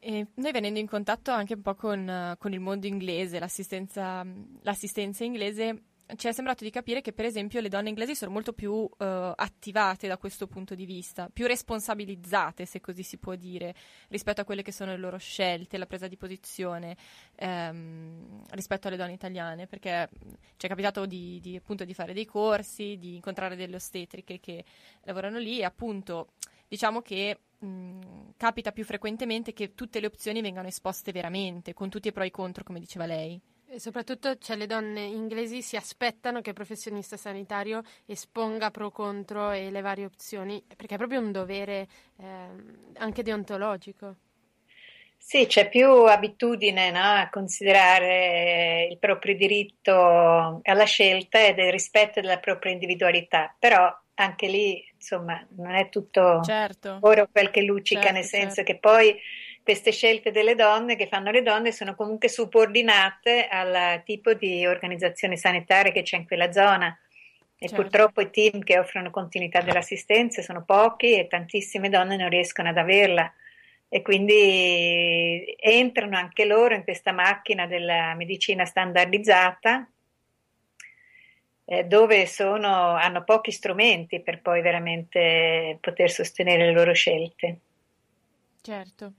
[0.00, 4.26] E noi venendo in contatto anche un po' con, con il mondo inglese, l'assistenza,
[4.62, 5.82] l'assistenza inglese,
[6.16, 9.32] ci è sembrato di capire che per esempio le donne inglesi sono molto più eh,
[9.34, 13.74] attivate da questo punto di vista, più responsabilizzate, se così si può dire,
[14.08, 16.96] rispetto a quelle che sono le loro scelte, la presa di posizione
[17.36, 20.08] ehm, rispetto alle donne italiane, perché
[20.56, 24.64] ci è capitato di, di, appunto di fare dei corsi, di incontrare delle ostetriche che
[25.02, 26.32] lavorano lì e appunto
[26.68, 32.08] diciamo che mh, capita più frequentemente che tutte le opzioni vengano esposte veramente, con tutti
[32.08, 33.40] i pro e i contro, come diceva lei.
[33.74, 39.50] E soprattutto cioè, le donne inglesi si aspettano che il professionista sanitario esponga pro contro
[39.50, 41.88] e le varie opzioni, perché è proprio un dovere
[42.18, 44.14] ehm, anche deontologico.
[45.16, 52.20] Sì, c'è più abitudine, no, a considerare il proprio diritto alla scelta e del rispetto
[52.20, 56.90] della propria individualità, però anche lì, insomma, non è tutto Certo.
[57.00, 58.72] oro quel che luccica, Certo, nel senso certo.
[58.72, 59.18] che poi
[59.64, 65.38] queste scelte delle donne che fanno le donne sono comunque subordinate al tipo di organizzazione
[65.38, 66.96] sanitaria che c'è in quella zona.
[67.56, 67.82] E Certo.
[67.82, 72.76] purtroppo i team che offrono continuità dell'assistenza sono pochi e tantissime donne non riescono ad
[72.76, 73.32] averla
[73.88, 79.88] e quindi entrano anche loro in questa macchina della medicina standardizzata
[81.64, 87.60] eh, dove sono, hanno pochi strumenti per poi veramente poter sostenere le loro scelte.
[88.60, 89.12] Certo.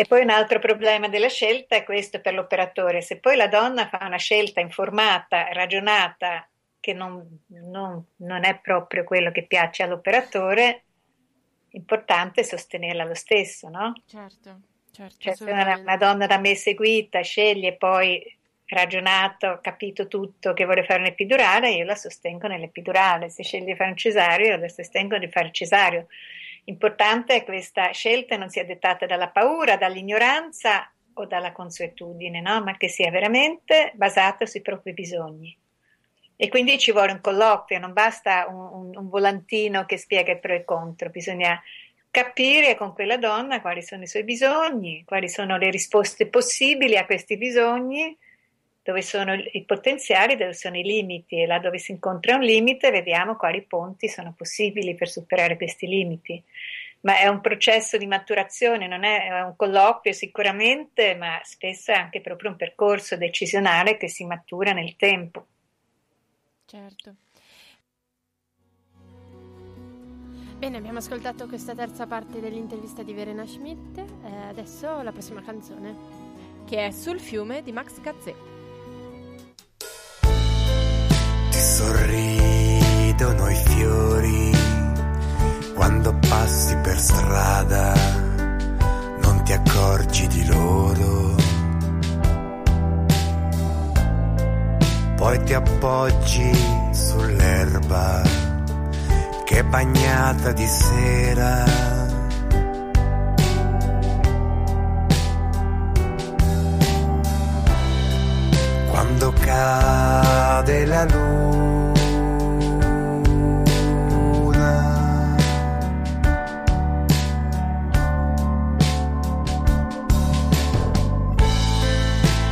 [0.00, 3.02] E poi un altro problema della scelta è questo per l'operatore.
[3.02, 6.48] Se poi la donna fa una scelta informata, ragionata,
[6.78, 10.84] che non, non- non è proprio quello che piace all'operatore,
[11.70, 13.92] importante è sostenerla lo stesso, no?
[14.06, 14.60] Certo,
[14.92, 18.22] certo, Cioè, se una, una donna da me seguita sceglie poi
[18.66, 23.30] ragionato, capito tutto che vuole fare un'epidurale, io la sostengo nell'epidurale.
[23.30, 26.06] Se sceglie di fare un cesareo, io la sostengo di fare il cesareo.
[26.68, 32.62] Importante è questa scelta non sia dettata dalla paura, dall'ignoranza o dalla consuetudine, no?
[32.62, 35.56] ma che sia veramente basata sui propri bisogni.
[36.36, 40.52] E quindi ci vuole un colloquio, non basta un, un- volantino che spiega i pro
[40.52, 41.60] e i contro, bisogna
[42.10, 47.06] capire con quella donna quali sono i suoi bisogni, quali sono le risposte possibili a
[47.06, 48.16] questi bisogni,
[48.88, 52.90] dove sono i potenziali, dove sono i limiti e là dove si incontra un limite
[52.90, 56.42] vediamo quali ponti sono possibili per superare questi limiti.
[57.00, 61.96] Ma è un processo di maturazione, non è, è un colloquio sicuramente, ma spesso è
[61.96, 65.46] anche proprio un percorso decisionale che si matura nel tempo.
[66.64, 67.14] certo.
[70.56, 73.98] Bene, abbiamo ascoltato questa terza parte dell'intervista di Verena Schmidt.
[73.98, 75.94] eh, adesso la prossima canzone.
[76.64, 78.47] Che è Sul fiume di Max Gazzè.
[81.58, 84.52] Ti sorridono i fiori
[85.74, 87.94] quando passi per strada,
[89.22, 91.34] non ti accorgi di loro.
[95.16, 96.52] Poi ti appoggi
[96.92, 98.22] sull'erba
[99.44, 101.87] che è bagnata di sera.
[109.18, 111.56] quando cade la luna.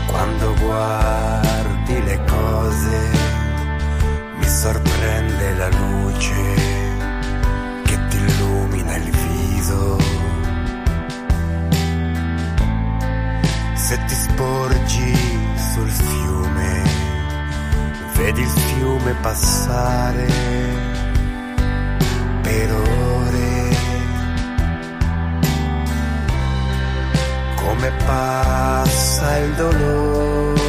[0.06, 3.10] Quando guardi le cose
[4.38, 6.54] mi sorprende la luce
[7.84, 9.98] che ti illumina il viso.
[13.74, 15.14] Se ti sporgi
[15.72, 16.55] sul fiume
[19.06, 20.26] come passare
[22.42, 23.76] per ore,
[27.54, 30.64] come passa il dolore.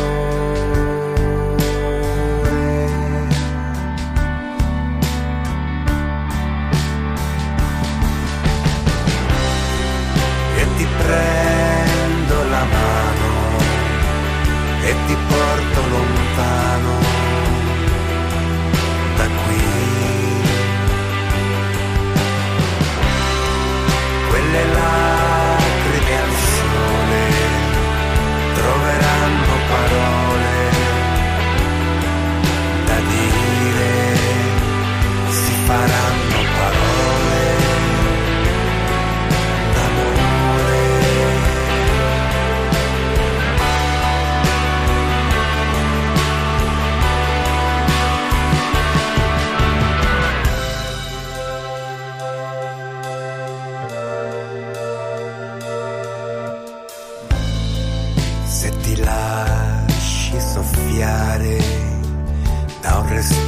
[10.58, 13.58] E ti prendo la mano
[14.84, 16.67] e ti porto lontano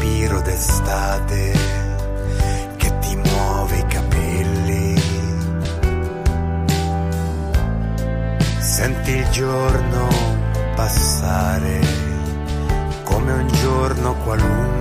[0.09, 1.51] respiro d'estate
[2.77, 5.01] che ti muove i capelli.
[8.59, 10.07] Senti il giorno
[10.75, 11.79] passare
[13.03, 14.78] come un giorno qualunque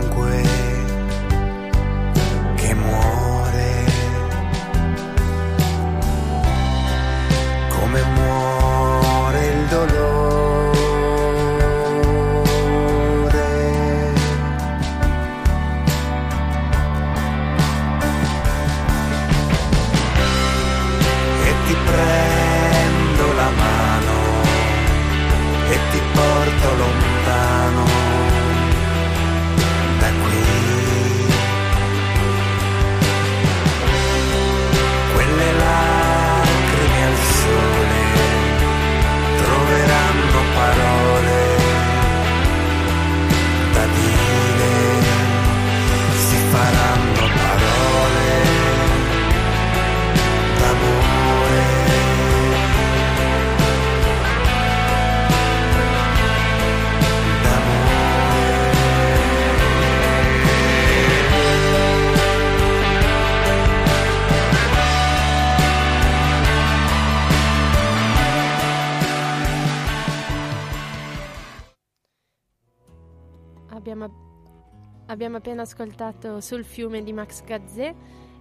[75.69, 77.95] ascoltato Sul fiume di Max Gazzè.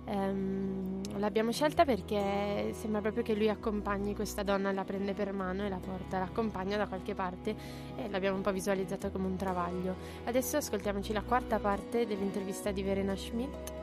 [0.05, 5.65] Ehm, l'abbiamo scelta perché sembra proprio che lui accompagni questa donna, la prende per mano
[5.65, 7.53] e la porta, l'accompagna da qualche parte
[7.97, 9.95] e l'abbiamo un po' visualizzata come un travaglio.
[10.23, 13.73] Adesso ascoltiamoci la quarta parte dell'intervista di Verena Schmidt.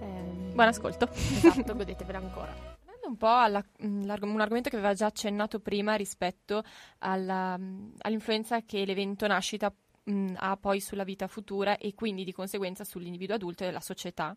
[0.00, 1.08] Ehm, Buon ascolto.
[1.10, 2.70] Esatto, godetevela ancora.
[3.04, 6.62] Un po' alla- l'arg- un argomento che aveva già accennato prima rispetto
[6.98, 9.74] alla, mh, all'influenza che l'evento nascita
[10.04, 14.36] mh, ha poi sulla vita futura e quindi di conseguenza sull'individuo adulto e la società.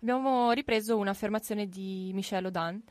[0.00, 2.82] Abbiamo ripreso un'affermazione di Michel Audin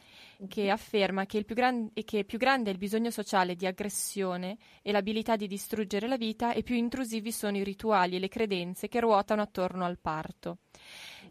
[0.47, 3.65] che afferma che, il più gran- e che più grande è il bisogno sociale di
[3.65, 8.27] aggressione e l'abilità di distruggere la vita e più intrusivi sono i rituali e le
[8.27, 10.59] credenze che ruotano attorno al parto.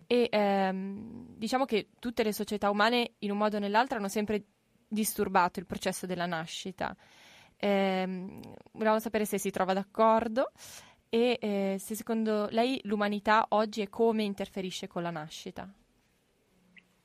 [0.06, 4.44] E ehm, diciamo che tutte le società umane, in un modo o nell'altro, hanno sempre
[4.88, 6.96] disturbato il processo della nascita.
[7.58, 8.40] Ehm,
[8.72, 10.50] volevamo sapere se si trova d'accordo
[11.08, 15.68] e eh, se secondo lei l'umanità oggi e come interferisce con la nascita.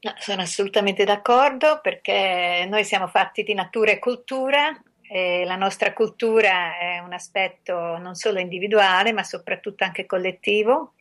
[0.03, 5.93] No, sono assolutamente d'accordo perché noi siamo fatti di natura e cultura e la nostra
[5.93, 10.93] cultura è un aspetto non solo individuale ma soprattutto anche collettivo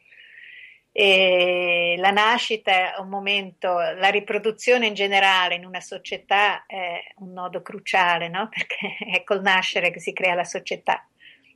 [0.93, 7.33] e la nascita è un momento, la riproduzione in generale in una società è un
[7.33, 8.49] nodo cruciale, no?
[8.53, 11.05] perché è col nascere che si crea la società.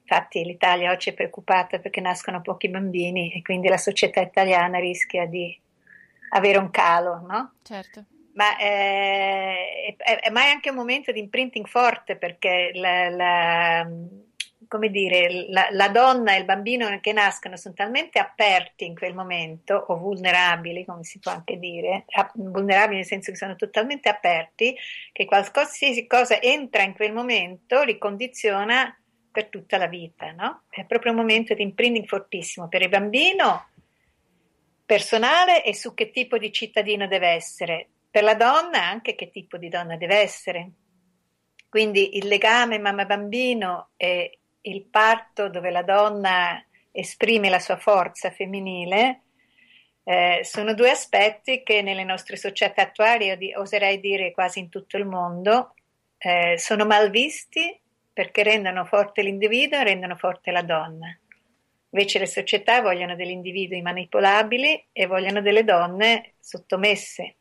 [0.06, 5.26] Infatti l'Italia oggi è preoccupata perché nascono pochi bambini e quindi la società italiana rischia
[5.26, 5.58] di
[6.30, 7.54] avere un calo, no?
[7.62, 8.04] Certo.
[8.34, 13.88] Ma eh, è, è- ma è anche un momento di imprinting forte perché la, la-
[14.74, 19.14] come dire, la, la donna e il bambino che nascono sono talmente aperti in quel
[19.14, 24.76] momento, o vulnerabili, come si può anche dire, vulnerabili nel senso che sono totalmente aperti,
[25.12, 28.98] che qualsiasi cosa entra in quel momento li condiziona
[29.30, 30.62] per tutta la vita, no?
[30.68, 33.68] È proprio un momento di imprinting fortissimo per il bambino
[34.84, 39.56] personale e su che tipo di cittadino deve essere, per la donna anche che tipo
[39.56, 40.70] di donna deve essere.
[41.68, 49.20] Quindi il legame mamma-bambino e il parto dove la donna esprime la sua forza femminile,
[50.04, 54.68] eh, sono due aspetti che nelle nostre società attuali, io di- oserei dire quasi in
[54.68, 55.74] tutto il mondo,
[56.18, 57.78] eh, sono mal visti
[58.12, 61.18] perché rendono forte l'individuo e rendono forte la donna.
[61.90, 67.36] Invece le società vogliono degli individui manipolabili e vogliono delle donne sottomesse.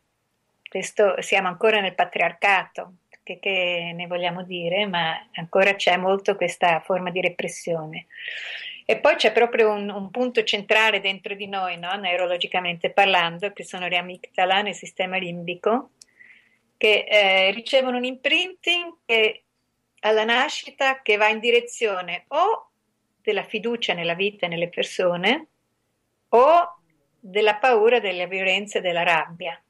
[0.67, 2.93] Questo siamo ancora nel patriarcato,
[3.23, 8.07] che, che ne vogliamo dire, ma ancora c'è molto questa forma di repressione.
[8.85, 11.93] E poi c'è proprio un, un punto centrale dentro di noi, no?
[11.95, 15.91] neurologicamente parlando, che sono le amigdala nel sistema limbico,
[16.77, 19.43] che eh, ricevono un imprinting che
[20.01, 22.71] alla nascita che va in direzione o
[23.21, 25.47] della fiducia nella vita e nelle persone
[26.29, 26.77] o
[27.17, 29.62] della paura della violenza e della rabbia.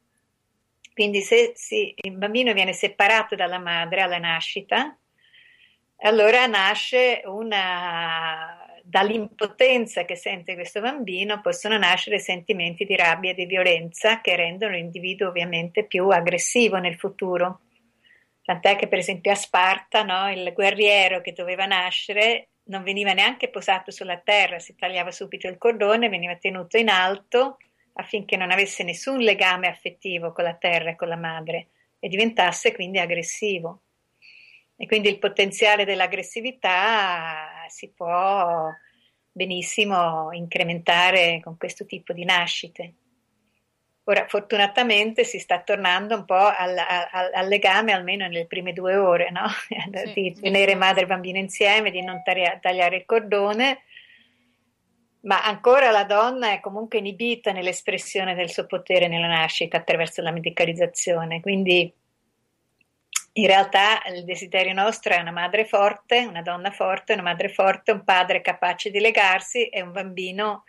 [0.94, 4.96] Quindi se si, il bambino viene separato dalla madre alla nascita,
[5.98, 13.46] allora nasce una dall'impotenza che sente questo bambino possono nascere sentimenti di rabbia e di
[13.46, 17.62] violenza che rendono l'individuo ovviamente più aggressivo nel futuro.
[18.44, 23.50] Tant'è che per esempio a Sparta no, il guerriero che doveva nascere non veniva neanche
[23.50, 27.58] posato sulla terra, si tagliava subito il cordone, veniva tenuto in alto
[27.94, 32.74] affinché non avesse nessun legame affettivo con la terra e con la madre e diventasse
[32.74, 33.82] quindi aggressivo.
[34.76, 38.70] E quindi il potenziale dell'aggressività si può
[39.32, 42.94] benissimo incrementare con questo tipo di nascite.
[44.06, 48.98] Ora, fortunatamente si sta tornando un po' al, al, al legame, almeno nelle prime due
[48.98, 49.46] ore, no?
[50.14, 53.84] Sì, di tenere madre e bambino insieme, di non tagliare il cordone,
[55.24, 60.32] ma ancora la donna è comunque inibita nell'espressione del suo potere nella nascita attraverso la
[60.32, 61.40] medicalizzazione.
[61.40, 61.94] Quindi
[63.36, 67.92] in realtà il desiderio nostro è una madre forte, una donna forte, una madre forte,
[67.92, 70.66] un padre capace di legarsi e un bambino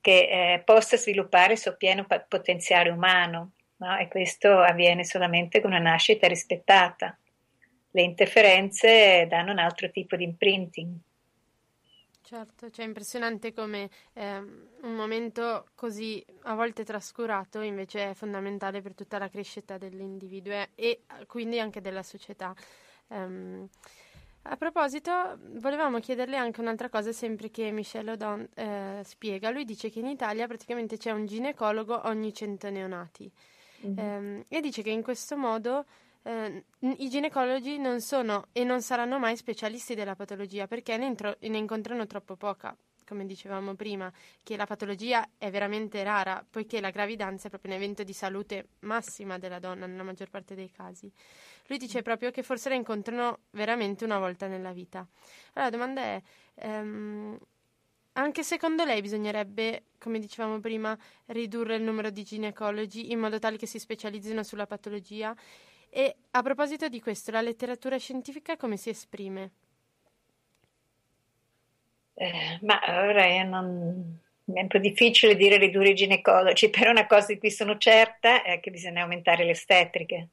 [0.00, 3.52] che eh, possa sviluppare il suo pieno potenziale umano.
[3.76, 3.96] no?
[3.98, 7.16] E questo avviene solamente con una nascita rispettata.
[7.92, 10.98] Le interferenze danno un altro tipo di imprinting.
[12.26, 18.82] Certo, cioè è impressionante come ehm, un momento così a volte trascurato invece è fondamentale
[18.82, 22.52] per tutta la crescita dell'individuo e, quindi anche della società.
[23.10, 23.68] Ehm,
[24.42, 29.50] a proposito, volevamo chiederle anche un'altra cosa, sempre che Michel Odon eh, spiega.
[29.50, 33.30] Lui dice che in Italia praticamente c'è un ginecologo ogni 100 neonati
[33.94, 35.84] Ehm, e dice che in questo modo
[36.26, 36.64] eh,
[36.98, 41.56] i ginecologi non sono e non saranno mai specialisti della patologia perché ne, intro- ne
[41.56, 42.76] incontrano troppo poca.
[43.06, 44.12] Come dicevamo prima,
[44.42, 48.70] che la patologia è veramente rara, poiché la gravidanza è proprio un evento di salute
[48.80, 51.08] massima della donna nella maggior parte dei casi.
[51.68, 55.06] Lui dice proprio che forse la incontrano veramente una volta nella vita.
[55.52, 56.22] Allora la domanda è,
[56.54, 57.38] ehm,
[58.14, 63.56] anche secondo lei bisognerebbe, come dicevamo prima, ridurre il numero di ginecologi in modo tale
[63.56, 65.36] che si specializzino sulla patologia?
[65.96, 69.50] E a proposito di questo, la letteratura scientifica come si esprime?
[72.12, 74.20] Eh, ma ora non...
[74.44, 78.42] è un po' difficile dire ridurre i ginecologi, però una cosa di cui sono certa
[78.42, 80.28] è che bisogna aumentare le ostetriche,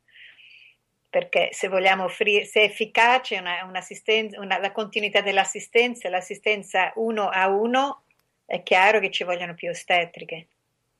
[1.10, 7.48] perché se vogliamo offrire, se è efficace una, una, la continuità dell'assistenza, l'assistenza uno a
[7.48, 8.04] uno,
[8.46, 10.48] è chiaro che ci vogliono più ostetriche.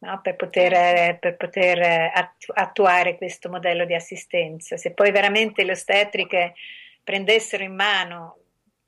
[0.04, 0.20] No?
[0.22, 4.78] Per poter, per poter attu- attuare questo modello di assistenza.
[4.78, 6.54] Se poi veramente le ostetriche
[7.04, 8.38] prendessero in mano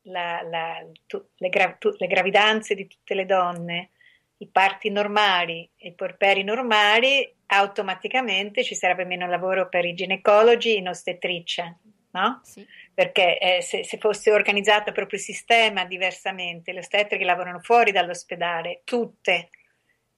[0.04, 3.92] la- la- tu- le, gra- tu- le gravidanze di tutte le donne,
[4.38, 10.78] i parti normali e i porperi normali, automaticamente ci sarebbe meno lavoro per i ginecologi
[10.78, 11.76] in ostetricia,
[12.12, 12.42] no?
[12.44, 12.66] Sì.
[12.94, 18.82] Perché eh, se, se fosse organizzato proprio il sistema diversamente, le ostetriche lavorano fuori dall'ospedale,
[18.84, 19.50] tutte,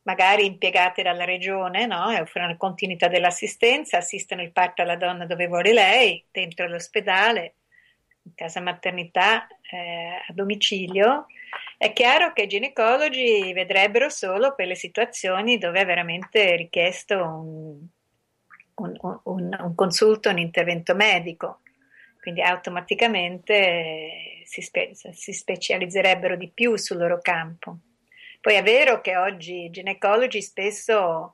[0.07, 2.05] magari impiegate dalla regione, no?
[2.05, 7.55] Offrono continuità dell'assistenza, assistono il parto alla donna dove vuole lei, dentro l'ospedale,
[8.23, 11.25] in casa maternità, eh, a domicilio.
[11.77, 17.85] È chiaro che i ginecologi vedrebbero solo per le situazioni dove è veramente richiesto un,
[18.75, 21.63] un, un, un consulto, un intervento medico,
[22.21, 27.79] quindi automaticamente si, spe- si specializzerebbero di più sul loro campo.
[28.41, 31.33] Poi è vero che oggi i ginecologi spesso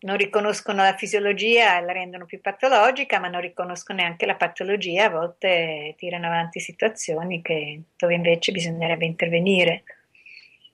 [0.00, 5.06] non riconoscono la fisiologia e la rendono più patologica, ma non riconoscono neanche la patologia,
[5.06, 9.84] a volte tirano avanti situazioni che, dove invece bisognerebbe intervenire.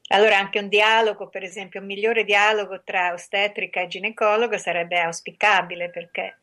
[0.09, 5.89] Allora anche un dialogo, per esempio, un migliore dialogo tra ostetrica e ginecologo sarebbe auspicabile
[5.89, 6.39] perché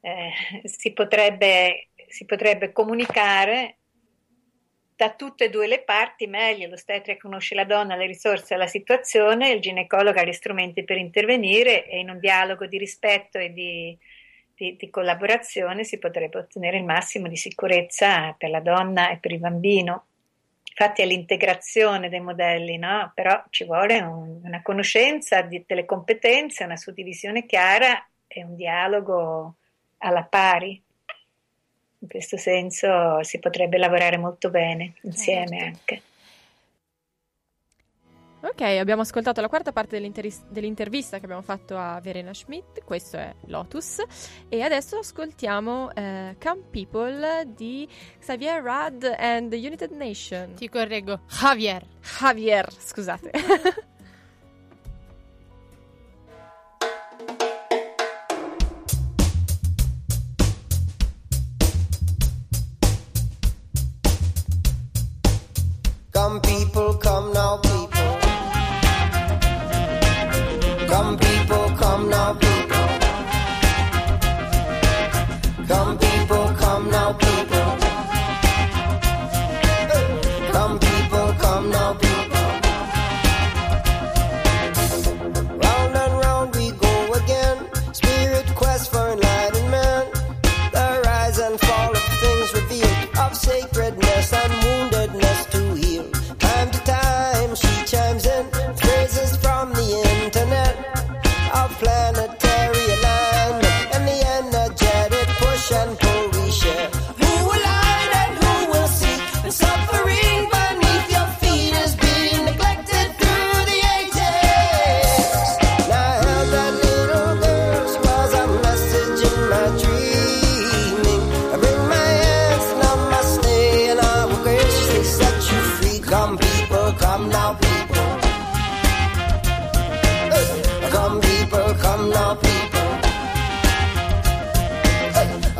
[0.00, 0.30] eh,
[0.64, 3.76] si, potrebbe, si potrebbe comunicare
[4.98, 9.50] da tutte e due le parti meglio, l'ostetrica conosce la donna, le risorse, la situazione,
[9.50, 13.96] il ginecologo ha gli strumenti per intervenire e in un dialogo di rispetto e di,
[14.56, 19.30] di, di collaborazione si potrebbe ottenere il massimo di sicurezza per la donna e per
[19.30, 20.06] il bambino.
[20.64, 23.12] Infatti è l'integrazione dei modelli, no?
[23.14, 29.54] però ci vuole un- una conoscenza di- delle competenze, una suddivisione chiara e un dialogo
[29.98, 30.82] alla pari.
[32.00, 36.02] In questo senso si potrebbe lavorare molto bene insieme anche.
[38.40, 43.16] Ok, abbiamo ascoltato la quarta parte dell'interis- dell'intervista che abbiamo fatto a Verena Schmidt, questo
[43.16, 44.00] è Lotus,
[44.48, 47.88] e adesso ascoltiamo eh, Come People di
[48.20, 50.54] Xavier Rudd and the United Nation.
[50.54, 51.84] Ti correggo, Javier.
[52.00, 53.32] Javier, scusate.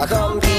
[0.09, 0.58] Hey, Come people, come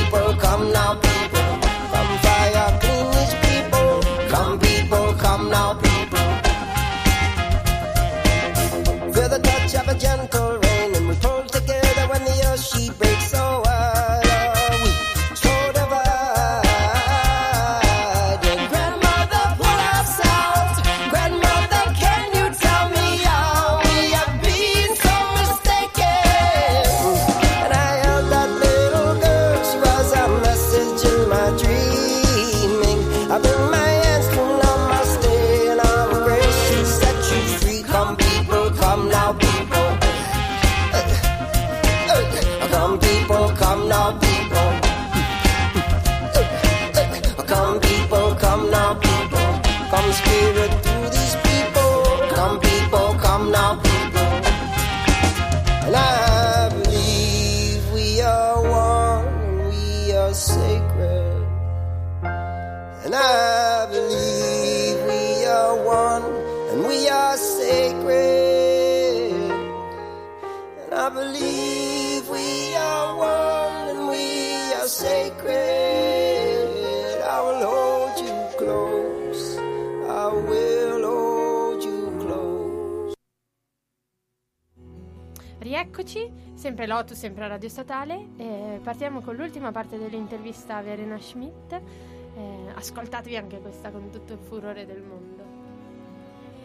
[86.99, 88.27] Lotus, sempre a Radio Statale.
[88.35, 91.71] e partiamo con l'ultima parte dell'intervista a Verena Schmidt.
[91.71, 95.43] Eh, ascoltatevi anche questa con tutto il furore del mondo.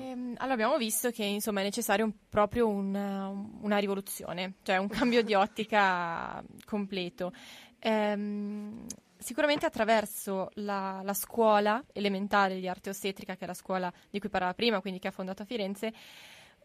[0.01, 3.29] Ehm, Allora abbiamo visto che insomma è necessario un- proprio una,
[3.61, 7.33] una rivoluzione, cioè un cambio di ottica completo.
[7.79, 8.87] Ehm,
[9.17, 14.29] sicuramente attraverso la, la scuola elementare di arte ostetrica, che è la scuola di cui
[14.31, 15.93] parlava prima, quindi che ha fondato a Firenze,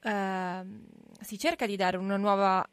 [0.01, 0.85] ehm,
[1.21, 2.67] si cerca di dare una nuova,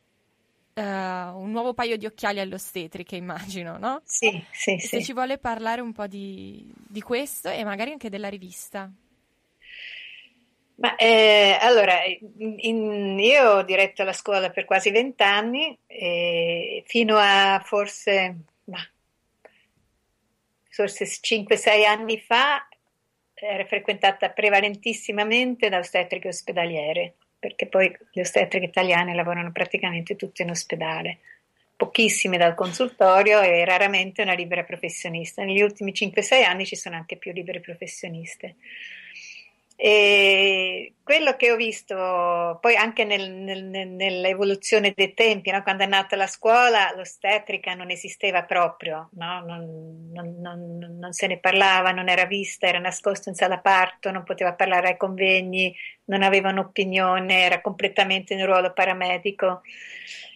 [0.76, 4.02] eh, un nuovo paio di occhiali alle ostetriche, immagino, no?
[4.04, 5.02] Sì, sì, Se sì.
[5.02, 8.90] ci vuole parlare un po' di, di questo e magari anche della rivista.
[10.78, 11.94] Ma eh, allora,
[12.38, 18.36] in- io ho diretto la scuola per quasi vent'anni e fino a forse,
[20.70, 22.68] forse 5-6 anni fa
[23.34, 27.16] era frequentata prevalentissimamente da ostetriche ospedaliere,
[27.46, 31.18] perché poi le ostetriche italiane lavorano praticamente tutte in ospedale,
[31.76, 35.44] pochissime dal consultorio e raramente una libera professionista.
[35.44, 38.56] Negli ultimi 5-6 anni ci sono anche più libere professioniste.
[39.78, 41.94] E quello che ho visto
[42.62, 45.62] poi anche nel- nel- nel- nell'evoluzione dei tempi, no?
[45.62, 49.40] quando è nata la scuola, l'ostetrica non esisteva proprio, no?
[49.44, 54.10] non, non- non- non se ne parlava, non era vista, era nascosto in sala parto,
[54.10, 55.74] non poteva parlare ai convegni,
[56.04, 59.60] non aveva un'opinione, era completamente in ruolo paramedico.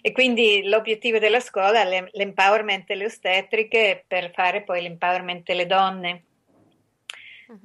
[0.02, 5.66] E quindi l'obiettivo della scuola è l'em- l'empowerment delle ostetriche per fare poi l'empowerment delle
[5.66, 6.24] donne.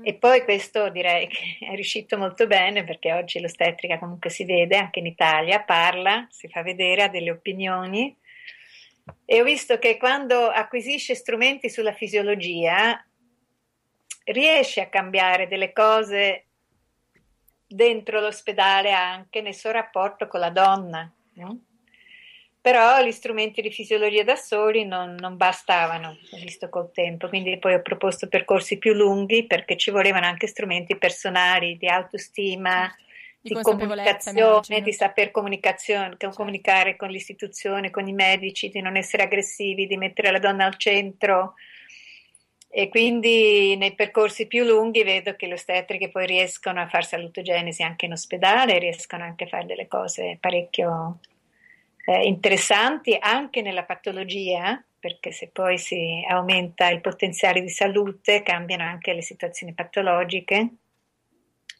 [0.01, 4.77] E poi questo direi che è riuscito molto bene perché oggi l'ostetrica comunque si vede
[4.77, 8.15] anche in Italia, parla, si fa vedere, ha delle opinioni.
[9.25, 13.03] E ho visto che quando acquisisce strumenti sulla fisiologia
[14.25, 16.45] riesce a cambiare delle cose
[17.67, 21.11] dentro l'ospedale anche nel suo rapporto con la donna.
[21.33, 21.59] no?
[22.65, 27.75] Però gli strumenti di fisiologia da soli non, non bastavano, visto col tempo, quindi poi
[27.75, 32.91] ho proposto percorsi più lunghi perché ci volevano anche strumenti personali di autostima,
[33.39, 38.97] Di di, consapevolezza, comunicazione, di saper comunicazione- comunicare con l'istituzione, con i medici, di non
[38.97, 41.53] essere aggressivi, di mettere la donna al centro.
[42.67, 47.83] E quindi nei percorsi più lunghi vedo che le ostetriche poi riescono a fare salutogenesi
[47.83, 51.19] anche in ospedale, riescono anche a fare delle cose parecchio
[52.05, 58.83] eh, interessanti anche nella patologia, perché se poi si aumenta il potenziale di salute cambiano
[58.83, 60.69] anche le situazioni patologiche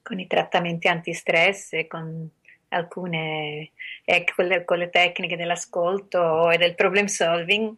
[0.02, 2.30] con i trattamenti antistress e con
[2.70, 3.72] alcune
[4.04, 7.76] eh, con, le, tecniche dell'ascolto e del problem solving.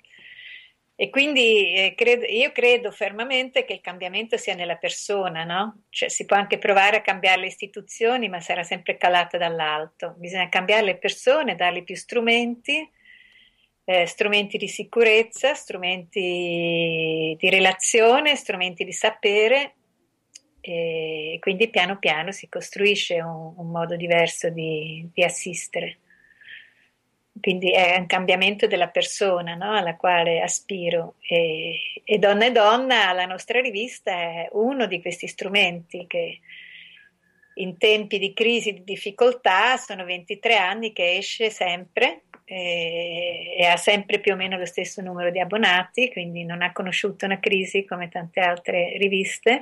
[0.99, 5.83] E quindi eh, credo- io credo fermamente che il cambiamento sia nella persona, no?
[5.89, 10.15] Cioè si può anche provare a cambiare le istituzioni, ma sarà sempre calata dall'alto.
[10.17, 12.89] Bisogna cambiare le persone, dargli più strumenti,
[13.85, 19.75] eh, strumenti di sicurezza, strumenti di relazione, strumenti di sapere
[20.61, 25.99] e quindi piano piano si costruisce un, un modo diverso di, di assistere.
[27.39, 29.75] Quindi è un cambiamento della persona no?
[29.75, 35.27] alla quale aspiro e, e Donna e Donna, la nostra rivista, è uno di questi
[35.27, 36.39] strumenti che
[37.55, 43.77] in tempi di crisi, di difficoltà, sono 23 anni che esce sempre e, e ha
[43.77, 47.85] sempre più o meno lo stesso numero di abbonati, quindi non ha conosciuto una crisi
[47.85, 49.59] come tante altre riviste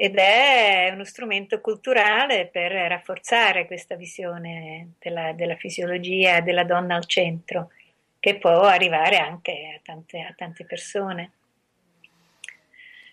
[0.00, 7.06] ed è uno strumento culturale per rafforzare questa visione della, della fisiologia della donna al
[7.06, 7.72] centro,
[8.20, 11.32] che può arrivare anche a tante, a tante persone.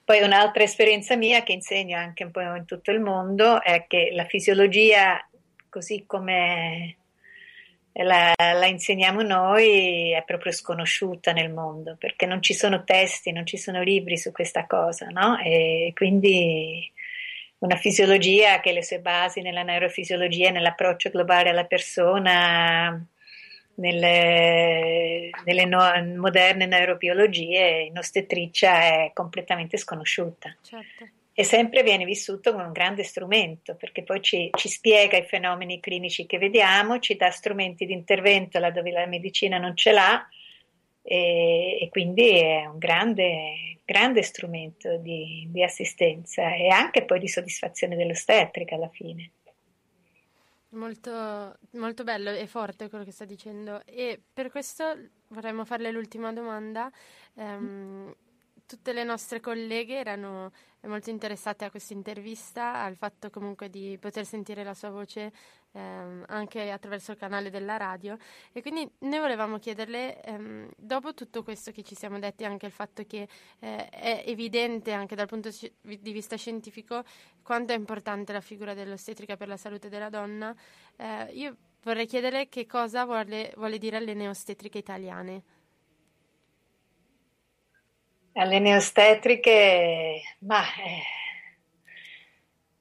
[0.03, 4.12] Poi un'altra esperienza mia che insegno anche un po' in tutto il mondo è che
[4.14, 5.28] la fisiologia,
[5.68, 6.98] così come
[8.03, 13.45] la, la insegniamo noi, è proprio sconosciuta nel mondo perché non ci sono testi, non
[13.45, 15.38] ci sono libri su questa cosa, no?
[15.39, 16.91] E quindi
[17.59, 23.01] una fisiologia che le sue basi nella neurofisiologia, nell'approccio globale alla persona,
[23.76, 31.07] nelle, nelle no- moderne neurobiologie, in ostetricia è completamente sconosciuta Certo.
[31.38, 35.82] E sempre viene vissuto come un grande strumento perché poi ci, ci spiega i fenomeni
[35.82, 40.26] clinici che vediamo, ci dà strumenti di intervento laddove la medicina non ce l'ha
[41.02, 47.28] e, e quindi è un grande, grande strumento di, di assistenza e anche poi di
[47.28, 49.32] soddisfazione dell'ostetrica alla fine.
[50.70, 53.82] Molto, molto bello e forte quello che sta dicendo.
[53.86, 56.90] E per questo vorremmo farle l'ultima domanda.
[57.36, 58.14] Ehm,
[58.65, 60.51] tutte le nostre colleghe erano
[60.85, 65.31] molto interessate a questa intervista, al fatto comunque di poter sentire la sua voce
[65.71, 68.17] ehm, anche attraverso il canale della radio.
[68.51, 72.71] E quindi noi volevamo chiederle, ehm, dopo tutto questo che ci siamo detti, anche il
[72.71, 73.27] fatto che
[73.59, 75.49] eh, è evidente anche dal punto
[75.81, 77.03] di vista scientifico
[77.41, 80.55] quanto è importante la figura dell'ostetrica per la salute della donna,
[80.97, 85.43] eh, io vorrei chiedere che cosa vuole, vuole dire alle neostetriche italiane.
[88.38, 91.02] Alle neostetriche, ma eh,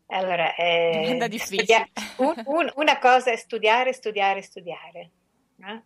[0.08, 1.62] allora, eh, difficile.
[1.62, 5.10] studia- un- un- una cosa è studiare, studiare, studiare,
[5.56, 5.84] no?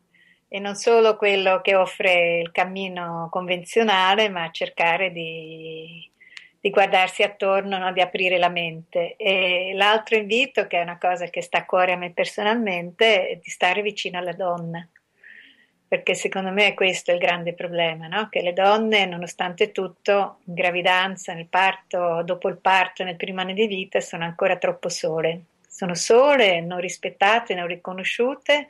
[0.49, 6.11] e non solo quello che offre il cammino convenzionale, ma cercare di,
[6.59, 7.93] di guardarsi attorno, no?
[7.93, 9.17] di aprire la mente.
[9.17, 13.37] E l'altro invito, che è una cosa che sta a cuore a me personalmente, è
[13.37, 14.89] di stare vicino alla donna
[15.89, 18.29] perché secondo me è questo il grande problema, no?
[18.29, 23.55] che le donne, nonostante tutto, in gravidanza, nel parto, dopo il parto, nel primo anno
[23.55, 25.45] di vita, sono ancora troppo sole.
[25.67, 28.69] Sono sole, non rispettate, non riconosciute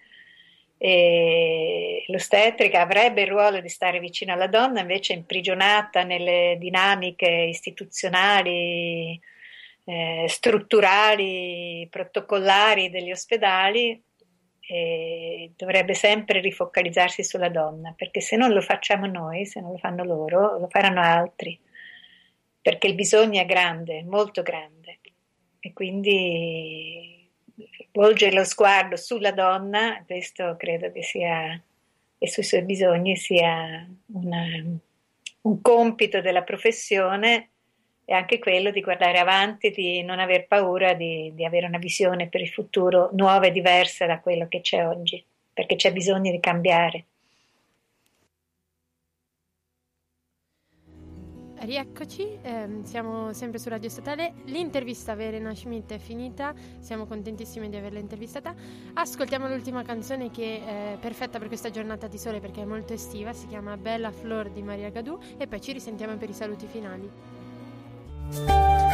[0.80, 7.28] e l'ostetrica avrebbe il ruolo di stare vicino alla donna, invece è imprigionata nelle dinamiche
[7.28, 9.20] istituzionali
[9.84, 14.00] eh, strutturali, protocollari degli ospedali,
[14.70, 19.78] e dovrebbe sempre rifocalizzarsi sulla donna, perché se non lo facciamo noi, se non lo
[19.78, 21.58] fanno loro, lo faranno altri,
[22.60, 24.98] perché il bisogno è grande, molto grande,
[25.58, 27.26] e quindi
[27.92, 31.58] volgere lo sguardo sulla donna, questo credo che sia,
[32.18, 34.44] e sui suoi bisogni sia una,
[35.40, 37.52] un compito della professione
[38.10, 42.28] e anche quello di guardare avanti, di non aver paura di, di avere una visione
[42.28, 45.22] per il futuro nuova e diversa da quello che c'è oggi,
[45.52, 47.04] perché c'è bisogno di cambiare.
[51.60, 54.32] Rieccoci, ehm, siamo sempre su Radio Statale.
[54.44, 58.54] L'intervista a Verena Schmidt è finita, siamo contentissimi di averla intervistata.
[58.94, 63.34] Ascoltiamo l'ultima canzone che è perfetta per questa giornata di sole perché è molto estiva,
[63.34, 67.37] si chiama Bella Flor di Maria Gadù e poi ci risentiamo per i saluti finali.
[68.30, 68.87] A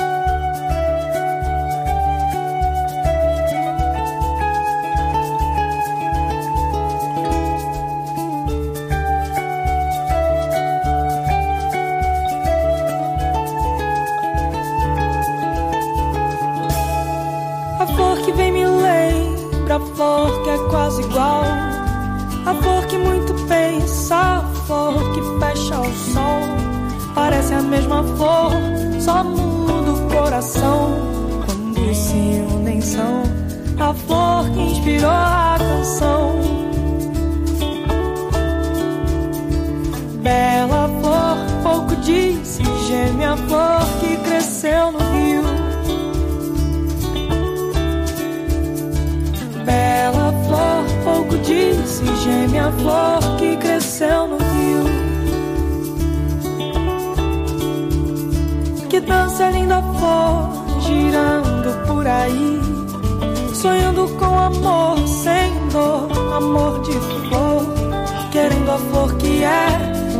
[30.44, 30.90] coração.
[31.46, 33.22] Quando se unem são
[33.78, 36.38] a flor que inspirou a canção.
[40.22, 45.42] Bela flor, pouco disse, geme a flor que cresceu no rio.
[49.64, 55.04] Bela flor, pouco disse, geme a flor que cresceu no rio.
[58.88, 60.50] Que dança linda flor,
[60.80, 62.60] girando por aí,
[63.54, 67.64] sonhando com amor, sem dor, amor de flor,
[68.30, 69.68] querendo a flor que é,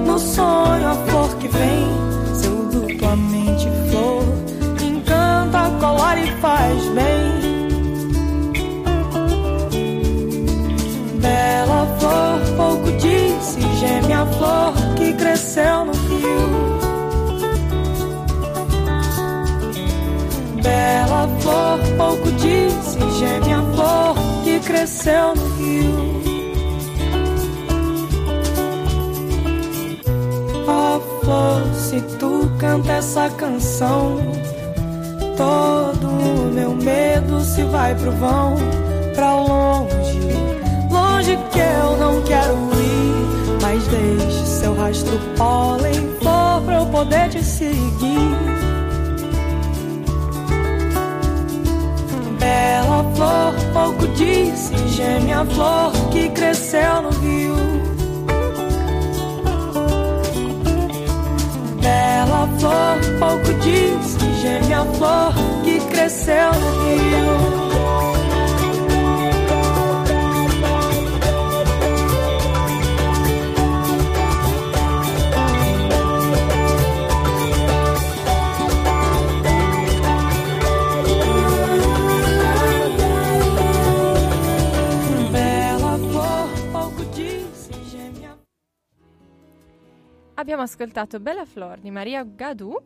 [0.06, 1.86] no sonho a flor que vem,
[2.34, 4.24] seu duplamente flor,
[4.82, 7.54] encanta, colar e faz bem.
[11.20, 16.03] Bela flor, pouco disse, geme a flor que cresceu no
[24.64, 26.24] cresceu no rio.
[30.66, 34.18] Ó flor, se tu canta essa canção,
[35.36, 38.56] todo meu medo se vai pro vão,
[39.14, 40.20] pra longe,
[40.90, 47.28] longe que eu não quero ir, mas deixe seu rastro pólen, flor, pra eu poder
[47.28, 48.53] te seguir.
[52.44, 57.56] Bela flor, pouco disse, geme a flor que cresceu no rio.
[61.80, 65.32] Bela flor, pouco disse, geme a flor
[65.64, 67.63] que cresceu no rio.
[90.44, 92.78] Abbiamo ascoltato Bella Flor di Maria Gadù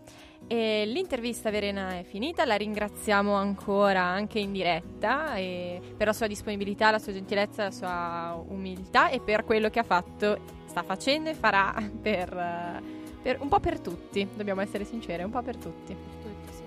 [0.46, 6.92] e l'intervista Verena è finita, la ringraziamo ancora anche in diretta per la sua disponibilità,
[6.92, 11.34] la sua gentilezza, la sua umiltà e per quello che ha fatto, sta facendo e
[11.34, 12.80] farà per,
[13.20, 15.96] per- un po' per tutti, dobbiamo essere sinceri, un po' per tutti.
[15.96, 16.62] Tutti, sì.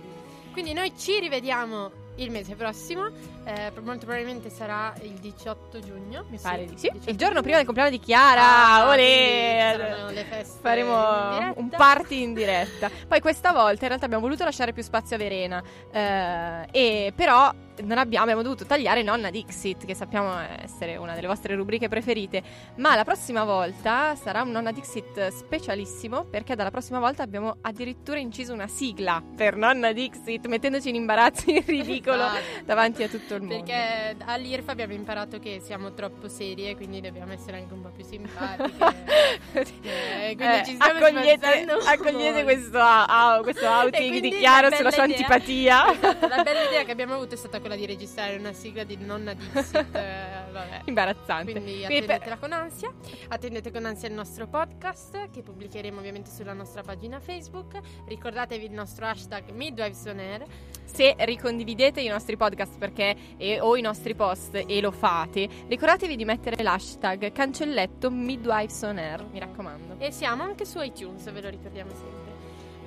[0.51, 3.07] Quindi noi ci rivediamo il mese prossimo,
[3.45, 6.89] eh, molto probabilmente sarà il 18 giugno, Mi pare di sì.
[6.89, 10.14] 18 Il giorno prima del compleanno di Chiara, Ah, olè!
[10.61, 12.89] Faremo un party in diretta.
[13.07, 17.52] Poi questa volta in realtà abbiamo voluto lasciare più spazio a Verena, eh, e però
[17.82, 20.34] non abbiamo, abbiamo dovuto tagliare Nonna Dixit, che sappiamo
[20.64, 22.41] essere una delle vostre rubriche preferite.
[22.78, 28.20] Ma la prossima volta sarà un Nonna Dixit specialissimo, perché dalla prossima volta abbiamo addirittura
[28.20, 32.64] inciso una sigla per Nonna Dixit, mettendoci in imbarazzo in ridicolo Esatto.
[32.66, 33.64] davanti a tutto il mondo.
[33.64, 38.03] Perché all'IRF abbiamo imparato che siamo troppo serie, quindi dobbiamo essere anche un po' più
[38.06, 39.10] simpatiche.
[39.53, 45.16] Eh, quindi Eh, accogliete, accogliete questo, ah, questo outing di Chiara la sulla sua idea-
[45.18, 45.91] antipatia.
[45.91, 48.98] Esatto, la bella idea che abbiamo avuto è stata quella di registrare una sigla di
[48.98, 49.76] Nonna Dixit.
[49.95, 50.81] eh, vabbè.
[50.85, 51.52] Imbarazzante.
[51.52, 52.91] Quindi attendetela con ansia.
[53.30, 57.80] Attendete con ansia il nostro podcast che pubblicheremo ovviamente sulla nostra pagina Facebook.
[58.07, 60.45] Ricordatevi il nostro hashtag Midwives on Air.
[60.84, 66.18] se ricondividete i nostri podcast perché, e- o i nostri post e lo fate, ricordatevi
[66.18, 69.95] di mettere l'hashtag cancelletto Midwives on Air, mi raccomando.
[69.99, 72.20] E siamo anche su iTunes, ve lo ricordiamo sempre.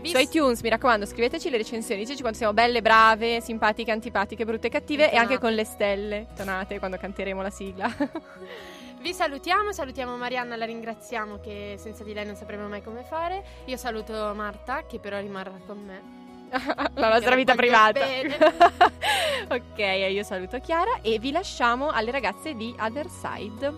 [0.08, 4.66] Su iTunes, mi raccomando, scriveteci le recensioni, diteci quanto siamo belle, brave, simpatiche, antipatiche, brutte
[4.66, 5.38] e cattive e anche Tonate.
[5.38, 7.90] con le stelle tonate quando canteremo la sigla.
[9.00, 13.44] Vi salutiamo, salutiamo Marianna, la ringraziamo che senza di lei non sapremo mai come fare.
[13.66, 16.22] Io saluto Marta che però rimarrà con me.
[16.94, 18.00] la nostra vita privata.
[19.48, 19.78] ok,
[20.10, 23.72] io saluto Chiara e vi lasciamo alle ragazze di Other Side.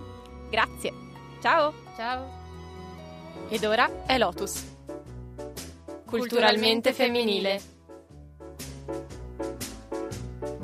[0.50, 0.92] Grazie.
[1.40, 1.72] Ciao.
[1.96, 2.44] Ciao.
[3.48, 4.75] Ed ora è Lotus.
[6.06, 7.75] Culturalmente femminile.